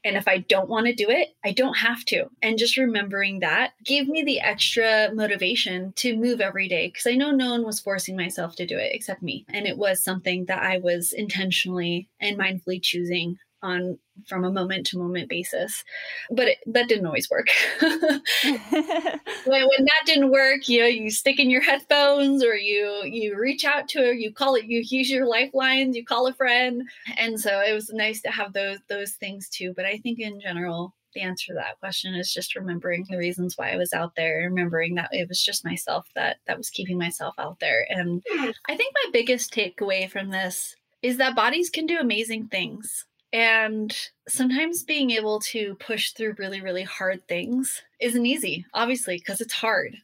And 0.05 0.17
if 0.17 0.29
I 0.29 0.39
don't 0.39 0.69
want 0.69 0.87
to 0.87 0.95
do 0.95 1.11
it, 1.11 1.35
I 1.45 1.53
don't 1.53 1.77
have 1.77 2.05
to. 2.07 2.27
And 2.43 2.59
just 2.59 2.77
remembering 2.77 3.41
that 3.41 3.73
gave 3.85 4.09
me 4.09 4.23
the 4.23 4.41
extra 4.41 5.11
motivation 5.13 5.93
to 5.97 6.17
move 6.17 6.41
every 6.41 6.69
day 6.69 6.89
because 6.89 7.07
I 7.07 7.17
know 7.17 7.33
no 7.33 7.51
one 7.51 7.65
was 7.65 7.81
forcing 7.81 8.17
myself 8.17 8.55
to 8.57 8.67
do 8.67 8.79
it 8.79 8.93
except 8.95 9.23
me. 9.23 9.45
And 9.49 9.67
it 9.67 9.79
was 9.79 10.03
something 10.03 10.45
that 10.47 10.63
I 10.63 10.79
was 10.79 11.13
intentionally 11.13 12.09
and 12.21 12.39
mindfully 12.39 12.81
choosing 12.83 13.39
on 13.63 13.99
from 14.27 14.45
a 14.45 14.51
moment 14.51 14.87
to 14.87 14.99
moment 14.99 15.29
basis. 15.29 15.85
But 16.31 16.49
it, 16.49 16.59
that 16.67 16.89
didn't 16.89 17.07
always 17.07 17.31
work. 17.31 17.49
When, 19.47 19.63
when 19.63 19.85
that 19.85 20.03
didn't 20.07 20.33
work 20.33 20.69
you 20.69 20.81
know 20.81 20.87
you 20.87 21.09
stick 21.09 21.39
in 21.39 21.51
your 21.51 21.61
headphones 21.61 22.43
or 22.43 22.57
you 22.57 23.03
you 23.05 23.39
reach 23.39 23.65
out 23.65 23.89
to 23.91 24.01
her 24.01 24.13
you 24.13 24.33
call 24.33 24.57
it 24.57 24.65
you 24.65 24.83
use 24.85 25.09
your 25.09 25.27
lifelines 25.27 25.95
you 25.95 26.05
call 26.05 26.27
a 26.27 26.35
friend. 26.35 26.83
And 27.17 27.41
so 27.41 27.61
it 27.61 27.73
was 27.73 27.93
nice 27.93 28.21
to 28.23 28.31
have 28.31 28.53
those 28.53 28.79
those 28.89 29.13
things 29.13 29.49
too. 29.49 29.73
But 29.77 29.85
i 29.85 29.99
think 29.99 30.19
in 30.19 30.41
general 30.41 30.95
the 31.17 31.23
answer 31.23 31.47
to 31.49 31.55
that 31.55 31.81
question 31.81 32.15
is 32.15 32.33
just 32.33 32.55
remembering 32.55 33.05
the 33.09 33.17
reasons 33.17 33.57
why 33.57 33.73
I 33.73 33.77
was 33.77 33.93
out 33.93 34.15
there, 34.17 34.47
remembering 34.49 34.95
that 34.97 35.09
it 35.13 35.29
was 35.29 35.43
just 35.43 35.65
myself 35.65 36.07
that 36.15 36.37
that 36.47 36.59
was 36.59 36.71
keeping 36.71 36.99
myself 36.99 37.35
out 37.39 37.59
there. 37.59 37.87
And 37.89 38.23
mm. 38.23 38.55
I 38.69 38.77
think 38.77 38.95
my 38.95 39.11
biggest 39.13 39.53
takeaway 39.53 40.09
from 40.09 40.31
this 40.31 40.77
is 41.03 41.17
that 41.17 41.35
bodies 41.35 41.71
can 41.71 41.87
do 41.87 41.99
amazing 41.99 42.49
things. 42.49 43.07
And 43.33 43.97
sometimes 44.29 44.83
being 44.83 45.11
able 45.11 45.41
to 45.41 45.75
push 45.77 46.13
through 46.13 46.37
really, 46.39 46.61
really 46.61 46.85
hard 46.85 47.27
things 47.27 47.83
isn't 48.01 48.27
easy, 48.27 48.65
obviously, 48.73 49.19
because 49.19 49.41
it's 49.41 49.53
hard. 49.53 49.97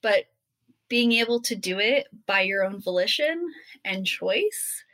But 0.00 0.26
being 0.88 1.12
able 1.12 1.40
to 1.40 1.56
do 1.56 1.78
it 1.78 2.06
by 2.26 2.42
your 2.42 2.64
own 2.64 2.80
volition 2.80 3.50
and 3.84 4.06
choice 4.06 4.84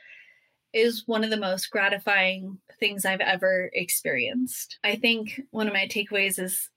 is 0.73 1.05
one 1.07 1.25
of 1.25 1.31
the 1.31 1.37
most 1.37 1.71
gratifying 1.71 2.59
things 2.79 3.05
I've 3.05 3.21
ever 3.21 3.71
experienced. 3.73 4.79
I 4.85 4.97
think 4.97 5.41
one 5.51 5.67
of 5.67 5.73
my 5.73 5.87
takeaways 5.89 6.39
is 6.39 6.69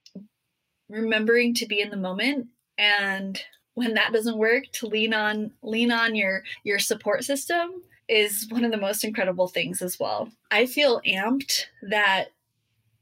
remembering 0.90 1.54
to 1.56 1.68
be 1.68 1.82
in 1.82 1.90
the 1.90 1.98
moment 1.98 2.48
and 2.78 3.42
when 3.76 3.94
that 3.94 4.12
doesn't 4.12 4.38
work 4.38 4.66
to 4.74 4.88
lean 4.88 5.14
on 5.14 5.52
lean 5.62 5.92
on 5.92 6.16
your 6.16 6.44
your 6.64 6.80
support 6.80 7.24
system 7.24 7.82
is 8.12 8.46
one 8.50 8.66
of 8.66 8.72
the 8.72 8.78
most 8.78 9.06
incredible 9.06 9.48
things 9.48 9.82
as 9.82 9.98
well. 9.98 10.30
I 10.52 10.66
feel 10.66 11.02
amped 11.08 11.66
that 11.82 12.28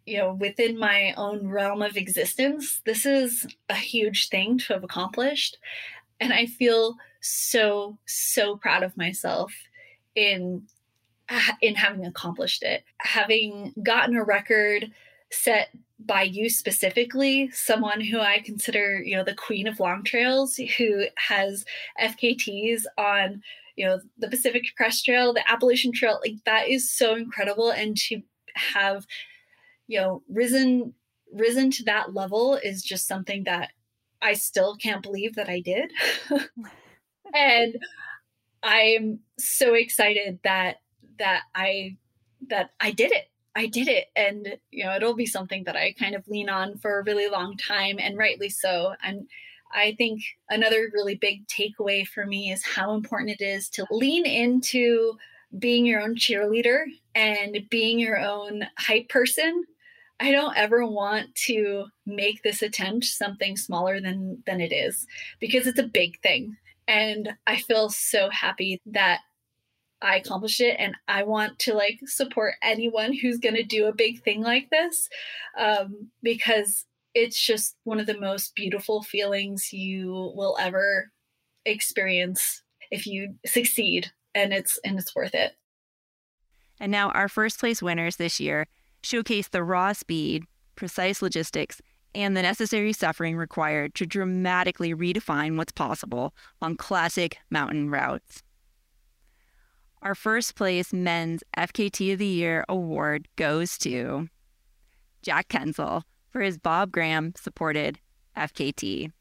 you 0.05 0.17
know, 0.17 0.33
within 0.33 0.77
my 0.77 1.13
own 1.17 1.47
realm 1.47 1.83
of 1.83 1.95
existence, 1.95 2.81
this 2.83 3.05
is 3.05 3.45
a 3.69 3.75
huge 3.75 4.29
thing 4.29 4.57
to 4.57 4.73
have 4.73 4.83
accomplished. 4.83 5.59
And 6.19 6.33
I 6.33 6.47
feel 6.47 6.95
so, 7.21 7.97
so 8.07 8.57
proud 8.57 8.81
of 8.81 8.97
myself 8.97 9.53
in 10.15 10.63
in 11.61 11.75
having 11.75 12.07
accomplished 12.07 12.63
it. 12.63 12.83
Having 13.01 13.73
gotten 13.83 14.15
a 14.15 14.23
record 14.23 14.91
set 15.31 15.69
by 15.99 16.23
you 16.23 16.49
specifically, 16.49 17.51
someone 17.51 18.01
who 18.01 18.19
I 18.19 18.39
consider, 18.39 19.01
you 19.03 19.15
know, 19.15 19.23
the 19.23 19.35
queen 19.35 19.67
of 19.67 19.79
long 19.79 20.03
trails, 20.03 20.59
who 20.77 21.03
has 21.17 21.65
FKTs 22.01 22.85
on 22.97 23.43
you 23.79 23.85
know 23.85 23.99
the 24.17 24.29
pacific 24.29 24.63
crest 24.77 25.05
trail 25.05 25.33
the 25.33 25.51
appalachian 25.51 25.91
trail 25.91 26.19
like 26.21 26.35
that 26.45 26.67
is 26.67 26.91
so 26.91 27.15
incredible 27.15 27.71
and 27.71 27.97
to 27.97 28.21
have 28.55 29.07
you 29.87 29.99
know 29.99 30.21
risen 30.29 30.93
risen 31.33 31.71
to 31.71 31.83
that 31.83 32.13
level 32.13 32.55
is 32.55 32.83
just 32.83 33.07
something 33.07 33.43
that 33.45 33.69
I 34.21 34.33
still 34.33 34.75
can't 34.75 35.03
believe 35.03 35.35
that 35.35 35.49
I 35.49 35.61
did. 35.61 35.91
and 37.33 37.75
I'm 38.63 39.19
so 39.37 39.73
excited 39.73 40.39
that 40.43 40.77
that 41.17 41.43
I 41.55 41.97
that 42.49 42.71
I 42.79 42.91
did 42.91 43.11
it. 43.11 43.29
I 43.55 43.67
did 43.67 43.87
it. 43.87 44.07
And 44.15 44.57
you 44.71 44.85
know, 44.85 44.95
it'll 44.95 45.15
be 45.15 45.25
something 45.25 45.63
that 45.65 45.75
I 45.75 45.93
kind 45.93 46.15
of 46.15 46.27
lean 46.27 46.49
on 46.49 46.77
for 46.77 46.99
a 46.99 47.03
really 47.03 47.29
long 47.29 47.57
time 47.57 47.97
and 47.99 48.17
rightly 48.17 48.49
so. 48.49 48.93
And 49.03 49.27
I 49.71 49.95
think 49.97 50.21
another 50.49 50.89
really 50.93 51.15
big 51.15 51.47
takeaway 51.47 52.07
for 52.07 52.25
me 52.25 52.51
is 52.51 52.63
how 52.63 52.93
important 52.93 53.37
it 53.39 53.43
is 53.43 53.69
to 53.71 53.85
lean 53.91 54.25
into 54.25 55.13
being 55.57 55.85
your 55.85 56.01
own 56.01 56.15
cheerleader 56.15 56.83
and 57.15 57.57
being 57.69 57.99
your 57.99 58.19
own 58.19 58.63
hype 58.77 59.09
person. 59.09 59.63
I 60.19 60.31
don't 60.31 60.57
ever 60.57 60.85
want 60.85 61.33
to 61.47 61.85
make 62.05 62.43
this 62.43 62.61
attempt 62.61 63.05
something 63.05 63.55
smaller 63.55 64.01
than 64.01 64.43
than 64.45 64.59
it 64.59 64.73
is 64.73 65.07
because 65.39 65.65
it's 65.65 65.79
a 65.79 65.83
big 65.83 66.19
thing. 66.21 66.57
And 66.87 67.29
I 67.47 67.57
feel 67.57 67.89
so 67.89 68.29
happy 68.29 68.81
that 68.87 69.19
I 70.01 70.17
accomplished 70.17 70.61
it 70.61 70.75
and 70.79 70.95
I 71.07 71.23
want 71.23 71.59
to 71.59 71.73
like 71.73 71.99
support 72.05 72.55
anyone 72.63 73.13
who's 73.13 73.37
going 73.37 73.55
to 73.55 73.63
do 73.63 73.85
a 73.85 73.93
big 73.93 74.23
thing 74.23 74.41
like 74.41 74.69
this 74.69 75.09
um, 75.57 76.09
because 76.23 76.85
it's 77.19 77.39
just 77.39 77.75
one 77.83 77.99
of 77.99 78.05
the 78.05 78.17
most 78.17 78.55
beautiful 78.55 79.03
feelings 79.03 79.73
you 79.73 80.31
will 80.35 80.57
ever 80.59 81.11
experience 81.65 82.63
if 82.91 83.05
you 83.05 83.35
succeed 83.45 84.11
and 84.33 84.53
it's 84.53 84.79
and 84.85 84.97
it's 84.97 85.13
worth 85.15 85.35
it. 85.35 85.53
And 86.79 86.91
now 86.91 87.09
our 87.11 87.27
first 87.27 87.59
place 87.59 87.81
winners 87.81 88.15
this 88.15 88.39
year 88.39 88.67
showcase 89.03 89.49
the 89.49 89.63
raw 89.63 89.91
speed, 89.91 90.45
precise 90.75 91.21
logistics, 91.21 91.81
and 92.15 92.35
the 92.35 92.41
necessary 92.41 92.93
suffering 92.93 93.35
required 93.35 93.93
to 93.95 94.05
dramatically 94.05 94.95
redefine 94.95 95.57
what's 95.57 95.73
possible 95.73 96.33
on 96.61 96.77
classic 96.77 97.37
mountain 97.49 97.89
routes. 97.89 98.43
Our 100.01 100.15
first 100.15 100.55
place 100.55 100.93
men's 100.93 101.43
FKT 101.57 102.13
of 102.13 102.19
the 102.19 102.25
Year 102.25 102.63
award 102.69 103.27
goes 103.35 103.77
to 103.79 104.29
Jack 105.21 105.49
Kuenzle 105.49 106.03
for 106.31 106.41
his 106.41 106.57
Bob 106.57 106.91
Graham 106.91 107.33
supported 107.35 107.99
FKT. 108.37 109.11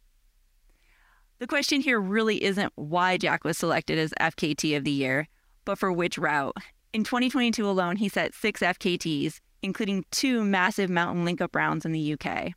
The 1.38 1.46
question 1.46 1.80
here 1.80 2.00
really 2.00 2.42
isn't 2.42 2.72
why 2.74 3.16
Jack 3.16 3.44
was 3.44 3.56
selected 3.56 3.98
as 3.98 4.12
FKT 4.20 4.76
of 4.76 4.84
the 4.84 4.90
Year, 4.90 5.28
but 5.64 5.78
for 5.78 5.92
which 5.92 6.18
route. 6.18 6.56
In 6.92 7.04
2022 7.04 7.68
alone, 7.68 7.96
he 7.96 8.08
set 8.08 8.34
six 8.34 8.60
FKTs, 8.60 9.40
including 9.62 10.04
two 10.10 10.42
massive 10.42 10.90
mountain 10.90 11.24
link 11.24 11.40
up 11.40 11.54
rounds 11.54 11.84
in 11.84 11.92
the 11.92 12.14
UK. 12.14 12.52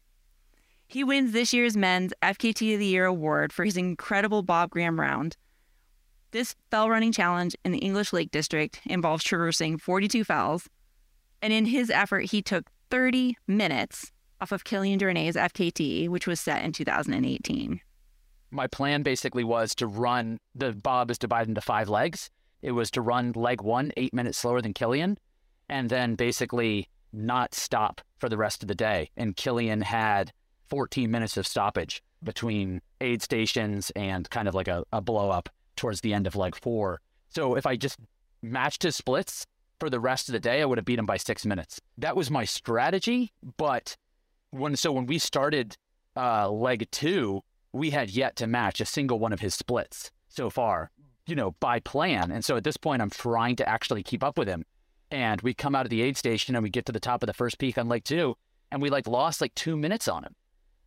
He 0.87 1.03
wins 1.03 1.31
this 1.31 1.53
year's 1.53 1.77
men's 1.77 2.13
FKT 2.23 2.73
of 2.73 2.79
the 2.79 2.85
Year 2.85 3.05
award 3.05 3.53
for 3.53 3.65
his 3.65 3.77
incredible 3.77 4.41
Bob 4.41 4.71
Graham 4.71 4.99
round. 4.99 5.37
This 6.31 6.55
fell 6.69 6.89
running 6.89 7.11
challenge 7.11 7.55
in 7.63 7.71
the 7.71 7.79
English 7.79 8.13
Lake 8.13 8.31
District 8.31 8.81
involves 8.85 9.23
traversing 9.23 9.77
42 9.77 10.23
fells, 10.23 10.69
and 11.41 11.53
in 11.53 11.65
his 11.65 11.89
effort, 11.89 12.31
he 12.31 12.41
took 12.41 12.69
30 12.89 13.37
minutes 13.47 14.11
off 14.41 14.51
of 14.51 14.63
Kilian 14.63 14.99
Jornet's 14.99 15.37
FKT, 15.37 16.09
which 16.09 16.25
was 16.27 16.39
set 16.39 16.65
in 16.65 16.71
2018. 16.71 17.79
My 18.49 18.67
plan 18.67 19.03
basically 19.03 19.43
was 19.43 19.73
to 19.75 19.87
run 19.87 20.39
the 20.53 20.73
bob 20.73 21.11
is 21.11 21.17
divided 21.17 21.49
into 21.49 21.61
five 21.61 21.87
legs. 21.87 22.29
It 22.61 22.71
was 22.71 22.91
to 22.91 23.01
run 23.01 23.31
leg 23.33 23.61
one 23.61 23.91
eight 23.95 24.13
minutes 24.13 24.39
slower 24.39 24.61
than 24.61 24.73
Kilian, 24.73 25.17
and 25.69 25.89
then 25.89 26.15
basically 26.15 26.89
not 27.13 27.53
stop 27.53 28.01
for 28.17 28.27
the 28.27 28.37
rest 28.37 28.61
of 28.61 28.67
the 28.67 28.75
day. 28.75 29.09
And 29.15 29.37
Kilian 29.37 29.83
had 29.83 30.31
14 30.69 31.09
minutes 31.09 31.37
of 31.37 31.47
stoppage 31.47 32.03
between 32.23 32.81
aid 32.99 33.21
stations 33.21 33.91
and 33.95 34.29
kind 34.29 34.47
of 34.47 34.55
like 34.55 34.67
a, 34.67 34.83
a 34.91 35.01
blow 35.01 35.29
up 35.29 35.49
towards 35.75 36.01
the 36.01 36.13
end 36.13 36.27
of 36.27 36.35
leg 36.35 36.55
four. 36.55 36.99
So 37.29 37.55
if 37.55 37.65
I 37.65 37.75
just 37.75 37.99
matched 38.41 38.83
his 38.83 38.95
splits 38.95 39.45
for 39.79 39.89
the 39.89 39.99
rest 39.99 40.29
of 40.29 40.33
the 40.33 40.39
day, 40.39 40.61
I 40.61 40.65
would 40.65 40.77
have 40.77 40.85
beat 40.85 40.99
him 40.99 41.05
by 41.05 41.17
six 41.17 41.45
minutes. 41.45 41.79
That 41.97 42.15
was 42.15 42.29
my 42.29 42.45
strategy, 42.45 43.31
but 43.57 43.95
when 44.51 44.75
so 44.75 44.91
when 44.91 45.05
we 45.05 45.17
started 45.17 45.75
uh, 46.15 46.49
leg 46.49 46.87
two, 46.91 47.41
we 47.73 47.89
had 47.89 48.09
yet 48.09 48.35
to 48.37 48.47
match 48.47 48.79
a 48.79 48.85
single 48.85 49.19
one 49.19 49.33
of 49.33 49.39
his 49.39 49.55
splits 49.55 50.11
so 50.27 50.49
far, 50.49 50.91
you 51.25 51.35
know, 51.35 51.55
by 51.59 51.79
plan. 51.79 52.31
And 52.31 52.43
so 52.43 52.57
at 52.57 52.63
this 52.63 52.77
point, 52.77 53.01
I'm 53.01 53.09
trying 53.09 53.55
to 53.57 53.67
actually 53.67 54.03
keep 54.03 54.23
up 54.23 54.37
with 54.37 54.47
him. 54.47 54.65
And 55.09 55.41
we 55.41 55.53
come 55.53 55.75
out 55.75 55.85
of 55.85 55.89
the 55.89 56.01
aid 56.01 56.15
station 56.15 56.55
and 56.55 56.63
we 56.63 56.69
get 56.69 56.85
to 56.85 56.91
the 56.91 56.99
top 56.99 57.23
of 57.23 57.27
the 57.27 57.33
first 57.33 57.57
peak 57.57 57.77
on 57.77 57.89
leg 57.89 58.03
two, 58.03 58.35
and 58.71 58.81
we 58.81 58.89
like 58.89 59.07
lost 59.07 59.41
like 59.41 59.55
two 59.55 59.75
minutes 59.75 60.07
on 60.07 60.23
him. 60.23 60.35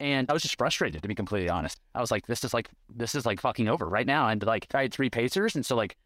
And 0.01 0.29
I 0.29 0.33
was 0.33 0.43
just 0.43 0.59
frustrated 0.59 1.03
to 1.03 1.09
be 1.09 1.15
completely 1.15 1.49
honest. 1.49 1.81
I 1.95 2.01
was 2.01 2.11
like, 2.11 2.27
this 2.27 2.45
is 2.45 2.53
like 2.53 2.69
this 2.95 3.15
is 3.15 3.27
like 3.27 3.41
fucking 3.41 3.69
over 3.69 3.89
right 3.89 4.07
now. 4.07 4.29
And 4.29 4.43
like 4.43 4.67
I 4.75 4.83
had 4.83 4.95
three 4.95 5.11
pacers, 5.11 5.55
and 5.55 5.65
so 5.65 5.77
like 5.77 5.97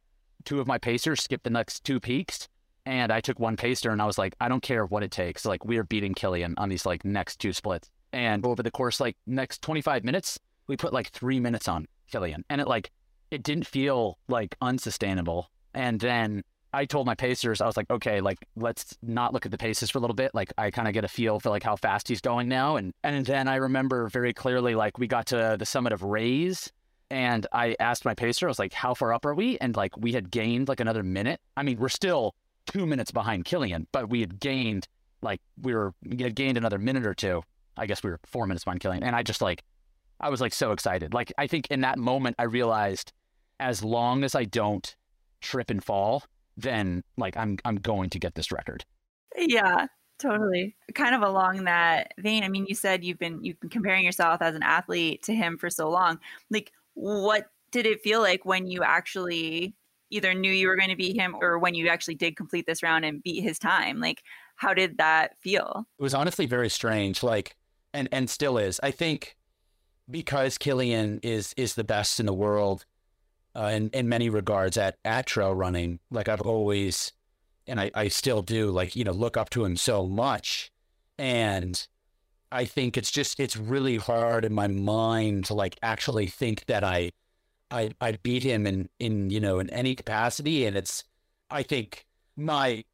two 0.44 0.60
of 0.60 0.66
my 0.66 0.78
pacers 0.78 1.22
skipped 1.22 1.44
the 1.44 1.50
next 1.50 1.84
two 1.84 2.00
peaks, 2.00 2.48
and 2.88 3.12
I 3.12 3.20
took 3.20 3.38
one 3.38 3.58
pacer 3.58 3.90
and 3.90 4.00
I 4.00 4.06
was 4.06 4.16
like, 4.16 4.34
I 4.40 4.48
don't 4.48 4.62
care 4.62 4.86
what 4.86 5.02
it 5.02 5.10
takes. 5.10 5.44
Like 5.44 5.62
we 5.62 5.76
are 5.76 5.84
beating 5.84 6.14
Kilian 6.14 6.54
on 6.56 6.70
these 6.70 6.86
like 6.86 7.04
next 7.04 7.36
two 7.36 7.52
splits. 7.52 7.90
And 8.14 8.46
over 8.46 8.62
the 8.62 8.70
course, 8.70 8.98
like 8.98 9.14
next 9.26 9.60
25 9.60 10.04
minutes, 10.04 10.40
we 10.68 10.76
put 10.78 10.94
like 10.94 11.10
three 11.10 11.38
minutes 11.38 11.68
on 11.68 11.86
Kilian. 12.10 12.44
And 12.48 12.62
it 12.62 12.66
like, 12.66 12.90
it 13.30 13.42
didn't 13.42 13.66
feel 13.66 14.16
like 14.28 14.56
unsustainable. 14.62 15.50
And 15.74 16.00
then 16.00 16.42
I 16.72 16.86
told 16.86 17.04
my 17.04 17.14
pacers, 17.14 17.60
I 17.60 17.66
was 17.66 17.76
like, 17.76 17.90
okay, 17.90 18.22
like 18.22 18.38
let's 18.56 18.96
not 19.02 19.34
look 19.34 19.44
at 19.44 19.52
the 19.52 19.58
paces 19.58 19.90
for 19.90 19.98
a 19.98 20.00
little 20.00 20.14
bit. 20.16 20.34
Like 20.34 20.50
I 20.56 20.70
kind 20.70 20.88
of 20.88 20.94
get 20.94 21.04
a 21.04 21.08
feel 21.08 21.40
for 21.40 21.50
like 21.50 21.62
how 21.62 21.76
fast 21.76 22.08
he's 22.08 22.22
going 22.22 22.48
now. 22.48 22.76
And 22.76 22.94
and 23.04 23.26
then 23.26 23.48
I 23.48 23.56
remember 23.56 24.08
very 24.08 24.32
clearly 24.32 24.74
like 24.74 24.96
we 24.96 25.06
got 25.06 25.26
to 25.26 25.56
the 25.58 25.66
summit 25.66 25.92
of 25.92 26.02
Raise 26.02 26.72
and 27.10 27.46
I 27.52 27.76
asked 27.80 28.06
my 28.06 28.14
pacer, 28.14 28.46
I 28.46 28.48
was 28.48 28.58
like, 28.58 28.72
how 28.72 28.94
far 28.94 29.12
up 29.12 29.26
are 29.26 29.34
we? 29.34 29.58
And 29.58 29.76
like 29.76 29.94
we 29.98 30.12
had 30.12 30.30
gained 30.30 30.68
like 30.68 30.80
another 30.80 31.02
minute. 31.02 31.38
I 31.54 31.62
mean, 31.64 31.78
we're 31.78 31.90
still 31.90 32.34
two 32.68 32.86
minutes 32.86 33.10
behind 33.10 33.44
Kilian, 33.44 33.86
but 33.92 34.08
we 34.08 34.20
had 34.20 34.38
gained 34.40 34.86
like 35.22 35.40
we 35.60 35.74
were 35.74 35.94
we 36.04 36.22
had 36.22 36.34
gained 36.34 36.56
another 36.56 36.78
minute 36.78 37.06
or 37.06 37.14
two. 37.14 37.42
I 37.76 37.86
guess 37.86 38.02
we 38.02 38.10
were 38.10 38.20
four 38.24 38.46
minutes 38.46 38.64
behind 38.64 38.80
Kilian, 38.80 39.02
and 39.02 39.16
I 39.16 39.22
just 39.22 39.42
like 39.42 39.64
I 40.20 40.30
was 40.30 40.40
like 40.40 40.52
so 40.52 40.72
excited. 40.72 41.14
Like 41.14 41.32
I 41.38 41.46
think 41.46 41.68
in 41.70 41.80
that 41.80 41.98
moment 41.98 42.36
I 42.38 42.44
realized 42.44 43.12
as 43.60 43.82
long 43.82 44.24
as 44.24 44.34
I 44.34 44.44
don't 44.44 44.94
trip 45.40 45.70
and 45.70 45.82
fall, 45.82 46.24
then 46.56 47.02
like 47.16 47.36
I'm 47.36 47.58
I'm 47.64 47.76
going 47.76 48.10
to 48.10 48.18
get 48.18 48.34
this 48.34 48.52
record. 48.52 48.84
Yeah, 49.36 49.86
totally. 50.18 50.76
Kind 50.94 51.14
of 51.14 51.22
along 51.22 51.64
that 51.64 52.12
vein. 52.18 52.42
I 52.44 52.48
mean, 52.48 52.66
you 52.68 52.74
said 52.74 53.04
you've 53.04 53.18
been 53.18 53.42
you've 53.44 53.60
been 53.60 53.70
comparing 53.70 54.04
yourself 54.04 54.42
as 54.42 54.54
an 54.54 54.62
athlete 54.62 55.22
to 55.24 55.34
him 55.34 55.56
for 55.58 55.70
so 55.70 55.88
long. 55.88 56.18
Like 56.50 56.72
what 56.94 57.50
did 57.70 57.86
it 57.86 58.02
feel 58.02 58.20
like 58.20 58.44
when 58.44 58.66
you 58.66 58.82
actually 58.82 59.74
either 60.10 60.34
knew 60.34 60.50
you 60.50 60.68
were 60.68 60.76
going 60.76 60.90
to 60.90 60.96
beat 60.96 61.16
him 61.16 61.36
or 61.40 61.58
when 61.58 61.74
you 61.74 61.88
actually 61.88 62.14
did 62.14 62.36
complete 62.36 62.66
this 62.66 62.82
round 62.82 63.04
and 63.04 63.22
beat 63.22 63.42
his 63.42 63.58
time 63.58 64.00
like 64.00 64.22
how 64.56 64.74
did 64.74 64.98
that 64.98 65.38
feel? 65.38 65.86
It 65.98 66.02
was 66.02 66.14
honestly 66.14 66.46
very 66.46 66.68
strange 66.68 67.22
like 67.22 67.56
and 67.94 68.08
and 68.12 68.28
still 68.28 68.58
is. 68.58 68.80
I 68.82 68.90
think 68.90 69.36
because 70.10 70.58
kilian 70.58 71.20
is 71.22 71.54
is 71.56 71.74
the 71.74 71.84
best 71.84 72.18
in 72.18 72.26
the 72.26 72.34
world 72.34 72.84
uh, 73.54 73.70
in 73.72 73.90
in 73.90 74.08
many 74.08 74.28
regards 74.28 74.76
at 74.76 74.96
at 75.04 75.26
trail 75.26 75.54
running 75.54 75.98
like 76.10 76.28
i've 76.28 76.40
always 76.40 77.12
and 77.66 77.78
I, 77.78 77.90
I 77.94 78.08
still 78.08 78.40
do 78.40 78.70
like 78.70 78.96
you 78.96 79.04
know 79.04 79.12
look 79.12 79.36
up 79.36 79.50
to 79.50 79.64
him 79.64 79.76
so 79.76 80.06
much. 80.06 80.70
And 81.18 81.86
i 82.50 82.64
think 82.64 82.96
it's 82.96 83.10
just 83.10 83.38
it's 83.38 83.56
really 83.56 83.96
hard 83.96 84.44
in 84.44 84.54
my 84.54 84.66
mind 84.66 85.44
to 85.46 85.54
like 85.54 85.78
actually 85.82 86.26
think 86.26 86.64
that 86.66 86.82
i 86.82 87.10
I 87.70 87.90
I 88.00 88.12
beat 88.22 88.42
him 88.42 88.66
in 88.66 88.88
in 88.98 89.30
you 89.30 89.40
know 89.40 89.58
in 89.58 89.70
any 89.70 89.94
capacity, 89.94 90.64
and 90.66 90.76
it's 90.76 91.04
I 91.50 91.62
think 91.62 92.06
my 92.36 92.84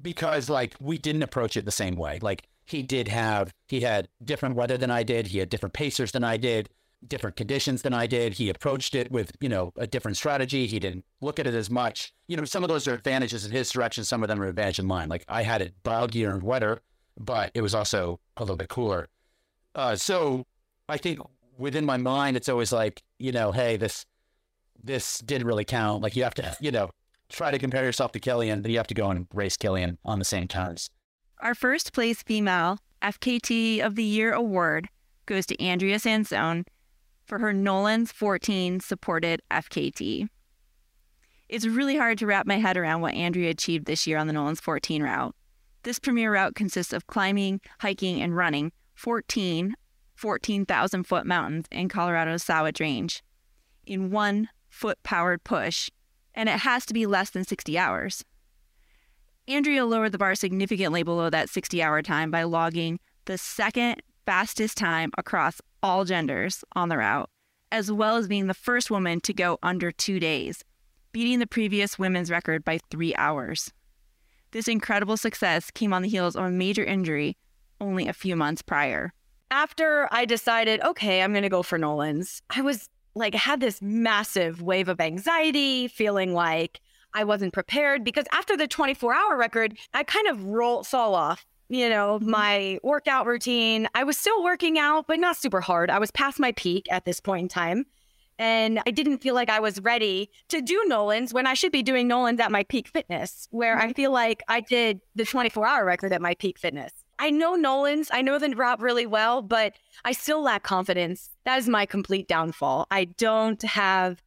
because 0.00 0.48
like 0.48 0.74
we 0.80 0.98
didn't 0.98 1.22
approach 1.22 1.56
it 1.56 1.64
the 1.64 1.70
same 1.70 1.96
way. 1.96 2.18
Like 2.20 2.48
he 2.66 2.82
did 2.82 3.08
have 3.08 3.52
he 3.66 3.80
had 3.80 4.08
different 4.24 4.56
weather 4.56 4.76
than 4.76 4.90
I 4.90 5.02
did. 5.02 5.28
He 5.28 5.38
had 5.38 5.48
different 5.48 5.72
pacers 5.72 6.12
than 6.12 6.24
I 6.24 6.36
did, 6.36 6.68
different 7.06 7.36
conditions 7.36 7.82
than 7.82 7.92
I 7.92 8.06
did. 8.06 8.34
He 8.34 8.48
approached 8.48 8.94
it 8.94 9.10
with 9.10 9.32
you 9.40 9.48
know 9.48 9.72
a 9.76 9.86
different 9.86 10.16
strategy. 10.16 10.66
He 10.66 10.78
didn't 10.78 11.04
look 11.20 11.38
at 11.38 11.46
it 11.46 11.54
as 11.54 11.70
much. 11.70 12.12
You 12.28 12.36
know, 12.36 12.44
some 12.44 12.62
of 12.62 12.68
those 12.68 12.86
are 12.86 12.94
advantages 12.94 13.44
in 13.44 13.52
his 13.52 13.70
direction. 13.70 14.04
Some 14.04 14.22
of 14.22 14.28
them 14.28 14.40
are 14.40 14.46
advantage 14.46 14.78
in 14.78 14.86
mine. 14.86 15.08
Like 15.08 15.24
I 15.28 15.42
had 15.42 15.62
it 15.62 15.74
boggier 15.82 16.32
and 16.32 16.42
wetter, 16.42 16.80
but 17.18 17.50
it 17.54 17.62
was 17.62 17.74
also 17.74 18.20
a 18.36 18.42
little 18.42 18.56
bit 18.56 18.68
cooler. 18.68 19.08
Uh, 19.74 19.96
so 19.96 20.46
I 20.88 20.96
think 20.96 21.20
within 21.58 21.84
my 21.84 21.96
mind, 21.96 22.36
it's 22.36 22.48
always 22.48 22.72
like 22.72 23.02
you 23.18 23.32
know, 23.32 23.52
hey, 23.52 23.76
this 23.76 24.06
this 24.82 25.18
didn't 25.18 25.46
really 25.46 25.64
count. 25.64 26.02
Like 26.02 26.16
you 26.16 26.22
have 26.22 26.34
to, 26.34 26.56
you 26.60 26.70
know, 26.70 26.90
try 27.28 27.50
to 27.50 27.58
compare 27.58 27.84
yourself 27.84 28.12
to 28.12 28.20
Kilian, 28.20 28.62
then 28.62 28.70
you 28.70 28.78
have 28.78 28.86
to 28.88 28.94
go 28.94 29.10
and 29.10 29.26
race 29.32 29.56
Kilian 29.56 29.96
on 30.04 30.18
the 30.18 30.24
same 30.24 30.48
terms. 30.48 30.90
Our 31.40 31.54
first 31.54 31.92
place 31.92 32.22
female 32.22 32.78
FKT 33.02 33.80
of 33.84 33.94
the 33.94 34.04
Year 34.04 34.32
award 34.32 34.88
goes 35.26 35.46
to 35.46 35.62
Andrea 35.62 35.98
Sansone 35.98 36.64
for 37.24 37.38
her 37.38 37.52
Nolan's 37.52 38.12
14 38.12 38.80
supported 38.80 39.40
FKT. 39.50 40.28
It's 41.48 41.66
really 41.66 41.96
hard 41.96 42.18
to 42.18 42.26
wrap 42.26 42.46
my 42.46 42.58
head 42.58 42.76
around 42.76 43.00
what 43.00 43.14
Andrea 43.14 43.50
achieved 43.50 43.86
this 43.86 44.06
year 44.06 44.18
on 44.18 44.26
the 44.26 44.32
Nolan's 44.32 44.60
14 44.60 45.02
route. 45.02 45.34
This 45.82 45.98
premier 45.98 46.32
route 46.32 46.54
consists 46.54 46.92
of 46.92 47.06
climbing, 47.06 47.60
hiking, 47.80 48.20
and 48.20 48.36
running 48.36 48.72
14 48.94 49.74
14,000 50.20 51.04
foot 51.04 51.24
mountains 51.24 51.64
in 51.72 51.88
Colorado's 51.88 52.44
Sawatch 52.44 52.78
Range 52.78 53.22
in 53.86 54.10
one 54.10 54.50
foot 54.70 55.02
powered 55.02 55.44
push, 55.44 55.90
and 56.34 56.48
it 56.48 56.60
has 56.60 56.86
to 56.86 56.94
be 56.94 57.06
less 57.06 57.30
than 57.30 57.44
60 57.44 57.76
hours. 57.76 58.24
Andrea 59.46 59.84
lowered 59.84 60.12
the 60.12 60.18
bar 60.18 60.34
significantly 60.34 61.02
below 61.02 61.28
that 61.28 61.50
60 61.50 61.82
hour 61.82 62.02
time 62.02 62.30
by 62.30 62.44
logging 62.44 63.00
the 63.24 63.36
second 63.36 64.02
fastest 64.24 64.78
time 64.78 65.10
across 65.18 65.60
all 65.82 66.04
genders 66.04 66.64
on 66.74 66.88
the 66.88 66.98
route, 66.98 67.28
as 67.72 67.90
well 67.90 68.16
as 68.16 68.28
being 68.28 68.46
the 68.46 68.54
first 68.54 68.90
woman 68.90 69.20
to 69.20 69.34
go 69.34 69.58
under 69.62 69.90
two 69.90 70.20
days, 70.20 70.64
beating 71.12 71.40
the 71.40 71.46
previous 71.46 71.98
women's 71.98 72.30
record 72.30 72.64
by 72.64 72.78
three 72.90 73.14
hours. 73.16 73.72
This 74.52 74.68
incredible 74.68 75.16
success 75.16 75.70
came 75.70 75.92
on 75.92 76.02
the 76.02 76.08
heels 76.08 76.36
of 76.36 76.44
a 76.44 76.50
major 76.50 76.84
injury 76.84 77.36
only 77.80 78.08
a 78.08 78.12
few 78.12 78.36
months 78.36 78.62
prior. 78.62 79.12
After 79.50 80.08
I 80.12 80.26
decided, 80.26 80.80
okay, 80.82 81.22
I'm 81.22 81.32
going 81.32 81.42
to 81.42 81.48
go 81.48 81.62
for 81.62 81.78
Nolan's, 81.78 82.42
I 82.50 82.62
was 82.62 82.88
like, 83.14 83.34
I 83.34 83.38
had 83.38 83.60
this 83.60 83.80
massive 83.82 84.62
wave 84.62 84.88
of 84.88 85.00
anxiety, 85.00 85.88
feeling 85.88 86.32
like 86.32 86.80
I 87.14 87.24
wasn't 87.24 87.52
prepared 87.52 88.04
because 88.04 88.24
after 88.32 88.56
the 88.56 88.68
24 88.68 89.14
hour 89.14 89.36
record, 89.36 89.76
I 89.94 90.04
kind 90.04 90.28
of 90.28 90.44
roll, 90.44 90.84
fall 90.84 91.14
off, 91.14 91.44
you 91.68 91.88
know, 91.88 92.18
Mm-hmm. 92.20 92.30
my 92.30 92.78
workout 92.82 93.26
routine. 93.26 93.88
I 93.94 94.04
was 94.04 94.16
still 94.16 94.42
working 94.44 94.78
out, 94.78 95.06
but 95.08 95.18
not 95.18 95.36
super 95.36 95.60
hard. 95.60 95.90
I 95.90 95.98
was 95.98 96.10
past 96.10 96.38
my 96.38 96.52
peak 96.52 96.86
at 96.90 97.04
this 97.04 97.20
point 97.20 97.42
in 97.42 97.48
time. 97.48 97.86
And 98.38 98.80
I 98.86 98.90
didn't 98.90 99.18
feel 99.18 99.34
like 99.34 99.50
I 99.50 99.60
was 99.60 99.80
ready 99.82 100.30
to 100.48 100.62
do 100.62 100.82
Nolan's 100.86 101.34
when 101.34 101.46
I 101.46 101.52
should 101.52 101.72
be 101.72 101.82
doing 101.82 102.08
Nolan's 102.08 102.40
at 102.40 102.50
my 102.50 102.62
peak 102.62 102.88
fitness, 102.88 103.46
where 103.50 103.76
I 103.76 103.92
feel 103.92 104.12
like 104.12 104.42
I 104.48 104.60
did 104.60 105.02
the 105.14 105.26
24 105.26 105.66
hour 105.66 105.84
record 105.84 106.12
at 106.14 106.22
my 106.22 106.34
peak 106.34 106.58
fitness. 106.58 106.92
I 107.20 107.28
know 107.28 107.54
Nolan's, 107.54 108.08
I 108.10 108.22
know 108.22 108.38
the 108.38 108.48
route 108.56 108.80
really 108.80 109.04
well, 109.04 109.42
but 109.42 109.74
I 110.06 110.12
still 110.12 110.42
lack 110.42 110.62
confidence. 110.62 111.28
That 111.44 111.58
is 111.58 111.68
my 111.68 111.84
complete 111.84 112.26
downfall. 112.26 112.86
I 112.90 113.04
don't 113.04 113.60
have 113.60 114.22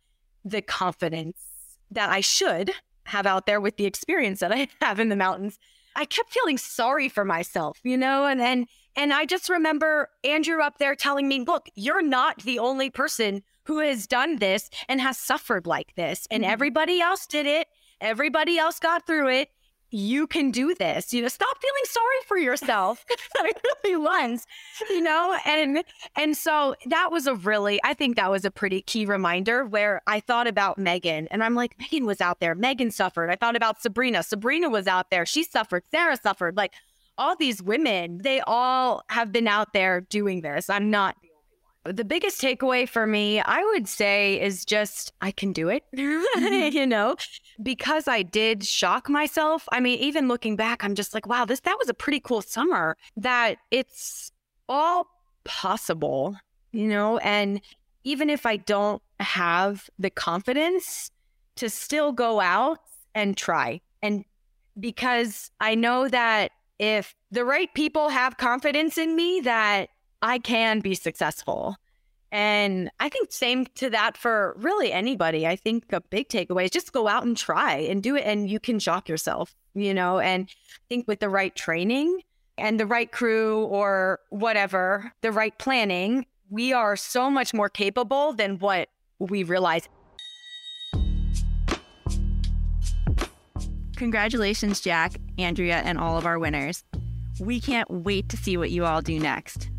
the 0.45 0.61
confidence 0.61 1.41
that 1.89 2.11
I 2.11 2.21
should 2.21 2.71
have 3.05 3.25
out 3.25 3.47
there 3.47 3.59
with 3.59 3.77
the 3.77 3.85
experience 3.85 4.41
that 4.41 4.51
I 4.51 4.67
have 4.81 4.99
in 4.99 5.09
the 5.09 5.15
mountains. 5.15 5.57
I 5.95 6.05
kept 6.05 6.31
feeling 6.31 6.59
sorry 6.59 7.09
for 7.09 7.25
myself, 7.25 7.79
you 7.83 7.97
know, 7.97 8.25
and 8.25 8.39
and 8.39 8.67
and 8.95 9.11
I 9.11 9.25
just 9.25 9.49
remember 9.49 10.09
Andrew 10.23 10.61
up 10.61 10.77
there 10.77 10.95
telling 10.95 11.27
me, 11.27 11.43
"Look, 11.43 11.69
you're 11.75 12.01
not 12.01 12.43
the 12.43 12.59
only 12.59 12.91
person 12.91 13.43
who 13.65 13.79
has 13.79 14.05
done 14.05 14.37
this 14.37 14.69
and 14.87 15.01
has 15.01 15.17
suffered 15.17 15.65
like 15.65 15.95
this, 15.95 16.27
and 16.29 16.43
mm-hmm. 16.43 16.51
everybody 16.51 17.01
else 17.01 17.25
did 17.25 17.45
it. 17.45 17.67
Everybody 18.01 18.57
else 18.57 18.79
got 18.79 19.05
through 19.07 19.29
it. 19.29 19.49
You 19.93 20.27
can 20.27 20.51
do 20.51 20.73
this. 20.73 21.13
You 21.13 21.21
know, 21.21 21.27
stop 21.27 21.57
feeling 21.61 21.83
sorry 21.85 22.21
for 22.27 22.37
yourself. 22.37 23.05
I 23.37 23.51
really 23.83 23.97
was, 23.97 24.45
you 24.89 25.01
know, 25.01 25.37
and 25.45 25.83
and 26.15 26.35
so 26.37 26.75
that 26.87 27.11
was 27.11 27.27
a 27.27 27.35
really, 27.35 27.79
I 27.83 27.93
think 27.93 28.15
that 28.15 28.29
was 28.29 28.45
a 28.45 28.51
pretty 28.51 28.81
key 28.81 29.05
reminder 29.05 29.65
where 29.65 30.01
I 30.07 30.19
thought 30.19 30.47
about 30.47 30.77
Megan 30.77 31.27
and 31.29 31.43
I'm 31.43 31.55
like, 31.55 31.75
Megan 31.79 32.05
was 32.05 32.21
out 32.21 32.39
there. 32.39 32.55
Megan 32.55 32.91
suffered. 32.91 33.29
I 33.29 33.35
thought 33.35 33.55
about 33.55 33.81
Sabrina. 33.81 34.23
Sabrina 34.23 34.69
was 34.69 34.87
out 34.87 35.09
there. 35.09 35.25
She 35.25 35.43
suffered. 35.43 35.83
Sarah 35.91 36.17
suffered. 36.17 36.57
Like 36.57 36.73
all 37.17 37.35
these 37.35 37.61
women, 37.61 38.19
they 38.23 38.41
all 38.41 39.03
have 39.09 39.31
been 39.31 39.47
out 39.47 39.73
there 39.73 40.01
doing 40.01 40.41
this. 40.41 40.69
I'm 40.69 40.89
not 40.89 41.15
the 41.21 41.22
only 41.22 41.22
one. 41.22 41.22
The 41.85 42.05
biggest 42.05 42.41
takeaway 42.41 42.87
for 42.87 43.05
me, 43.05 43.41
I 43.41 43.63
would 43.63 43.87
say, 43.87 44.41
is 44.41 44.63
just 44.63 45.11
I 45.21 45.31
can 45.31 45.51
do 45.51 45.67
it. 45.69 45.83
Mm-hmm. 45.95 46.75
you 46.77 46.87
know, 46.87 47.15
because 47.61 48.07
I 48.07 48.21
did 48.21 48.65
shock 48.65 49.09
myself. 49.09 49.67
I 49.71 49.79
mean, 49.79 49.99
even 49.99 50.27
looking 50.27 50.55
back, 50.55 50.83
I'm 50.83 50.95
just 50.95 51.13
like, 51.13 51.27
wow, 51.27 51.45
this 51.45 51.59
that 51.61 51.77
was 51.77 51.89
a 51.89 51.93
pretty 51.93 52.19
cool 52.19 52.41
summer. 52.41 52.95
That 53.17 53.57
it's 53.69 54.31
all 54.69 55.07
possible, 55.43 56.37
you 56.71 56.87
know, 56.87 57.17
and 57.17 57.61
even 58.03 58.29
if 58.29 58.45
I 58.45 58.57
don't 58.57 59.01
have 59.19 59.89
the 59.99 60.09
confidence 60.09 61.11
to 61.55 61.69
still 61.69 62.11
go 62.11 62.39
out 62.39 62.79
and 63.15 63.37
try. 63.37 63.81
And 64.01 64.25
because 64.79 65.51
I 65.59 65.75
know 65.75 66.07
that 66.07 66.51
if 66.79 67.15
the 67.31 67.45
right 67.45 67.73
people 67.73 68.09
have 68.09 68.37
confidence 68.37 68.97
in 68.97 69.15
me, 69.15 69.41
that 69.41 69.89
I 70.23 70.39
can 70.39 70.79
be 70.79 70.95
successful. 70.95 71.75
And 72.31 72.89
I 72.99 73.09
think 73.09 73.31
same 73.31 73.65
to 73.75 73.89
that 73.89 74.15
for 74.15 74.55
really 74.57 74.91
anybody. 74.91 75.45
I 75.45 75.57
think 75.57 75.91
a 75.91 75.99
big 75.99 76.29
takeaway 76.29 76.63
is 76.63 76.71
just 76.71 76.93
go 76.93 77.09
out 77.09 77.25
and 77.25 77.35
try 77.35 77.75
and 77.75 78.01
do 78.01 78.15
it 78.15 78.23
and 78.25 78.49
you 78.49 78.59
can 78.59 78.79
shock 78.79 79.09
yourself, 79.09 79.53
you 79.75 79.93
know, 79.93 80.19
and 80.19 80.47
I 80.49 80.79
think 80.87 81.09
with 81.09 81.19
the 81.19 81.29
right 81.29 81.53
training 81.53 82.21
and 82.57 82.79
the 82.79 82.85
right 82.85 83.11
crew 83.11 83.65
or 83.65 84.21
whatever, 84.29 85.11
the 85.21 85.31
right 85.31 85.55
planning, 85.59 86.25
we 86.49 86.71
are 86.71 86.95
so 86.95 87.29
much 87.29 87.53
more 87.53 87.69
capable 87.69 88.31
than 88.31 88.59
what 88.59 88.87
we 89.19 89.43
realize. 89.43 89.89
Congratulations, 93.97 94.79
Jack, 94.79 95.13
Andrea, 95.37 95.81
and 95.83 95.97
all 95.97 96.17
of 96.17 96.25
our 96.25 96.39
winners. 96.39 96.83
We 97.39 97.59
can't 97.59 97.91
wait 97.91 98.29
to 98.29 98.37
see 98.37 98.55
what 98.55 98.71
you 98.71 98.85
all 98.85 99.01
do 99.01 99.19
next. 99.19 99.69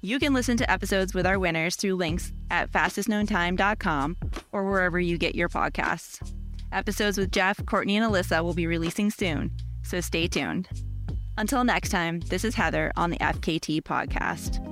You 0.00 0.20
can 0.20 0.32
listen 0.32 0.56
to 0.58 0.70
episodes 0.70 1.12
with 1.12 1.26
our 1.26 1.38
winners 1.38 1.74
through 1.74 1.96
links 1.96 2.32
at 2.50 2.70
fastestknowntime.com 2.70 4.16
or 4.52 4.70
wherever 4.70 5.00
you 5.00 5.18
get 5.18 5.34
your 5.34 5.48
podcasts. 5.48 6.22
Episodes 6.70 7.18
with 7.18 7.32
Jeff, 7.32 7.64
Courtney, 7.66 7.96
and 7.96 8.06
Alyssa 8.06 8.44
will 8.44 8.54
be 8.54 8.66
releasing 8.66 9.10
soon, 9.10 9.50
so 9.82 10.00
stay 10.00 10.28
tuned. 10.28 10.68
Until 11.36 11.64
next 11.64 11.90
time, 11.90 12.20
this 12.20 12.44
is 12.44 12.54
Heather 12.54 12.92
on 12.96 13.10
the 13.10 13.18
FKT 13.18 13.82
podcast. 13.82 14.67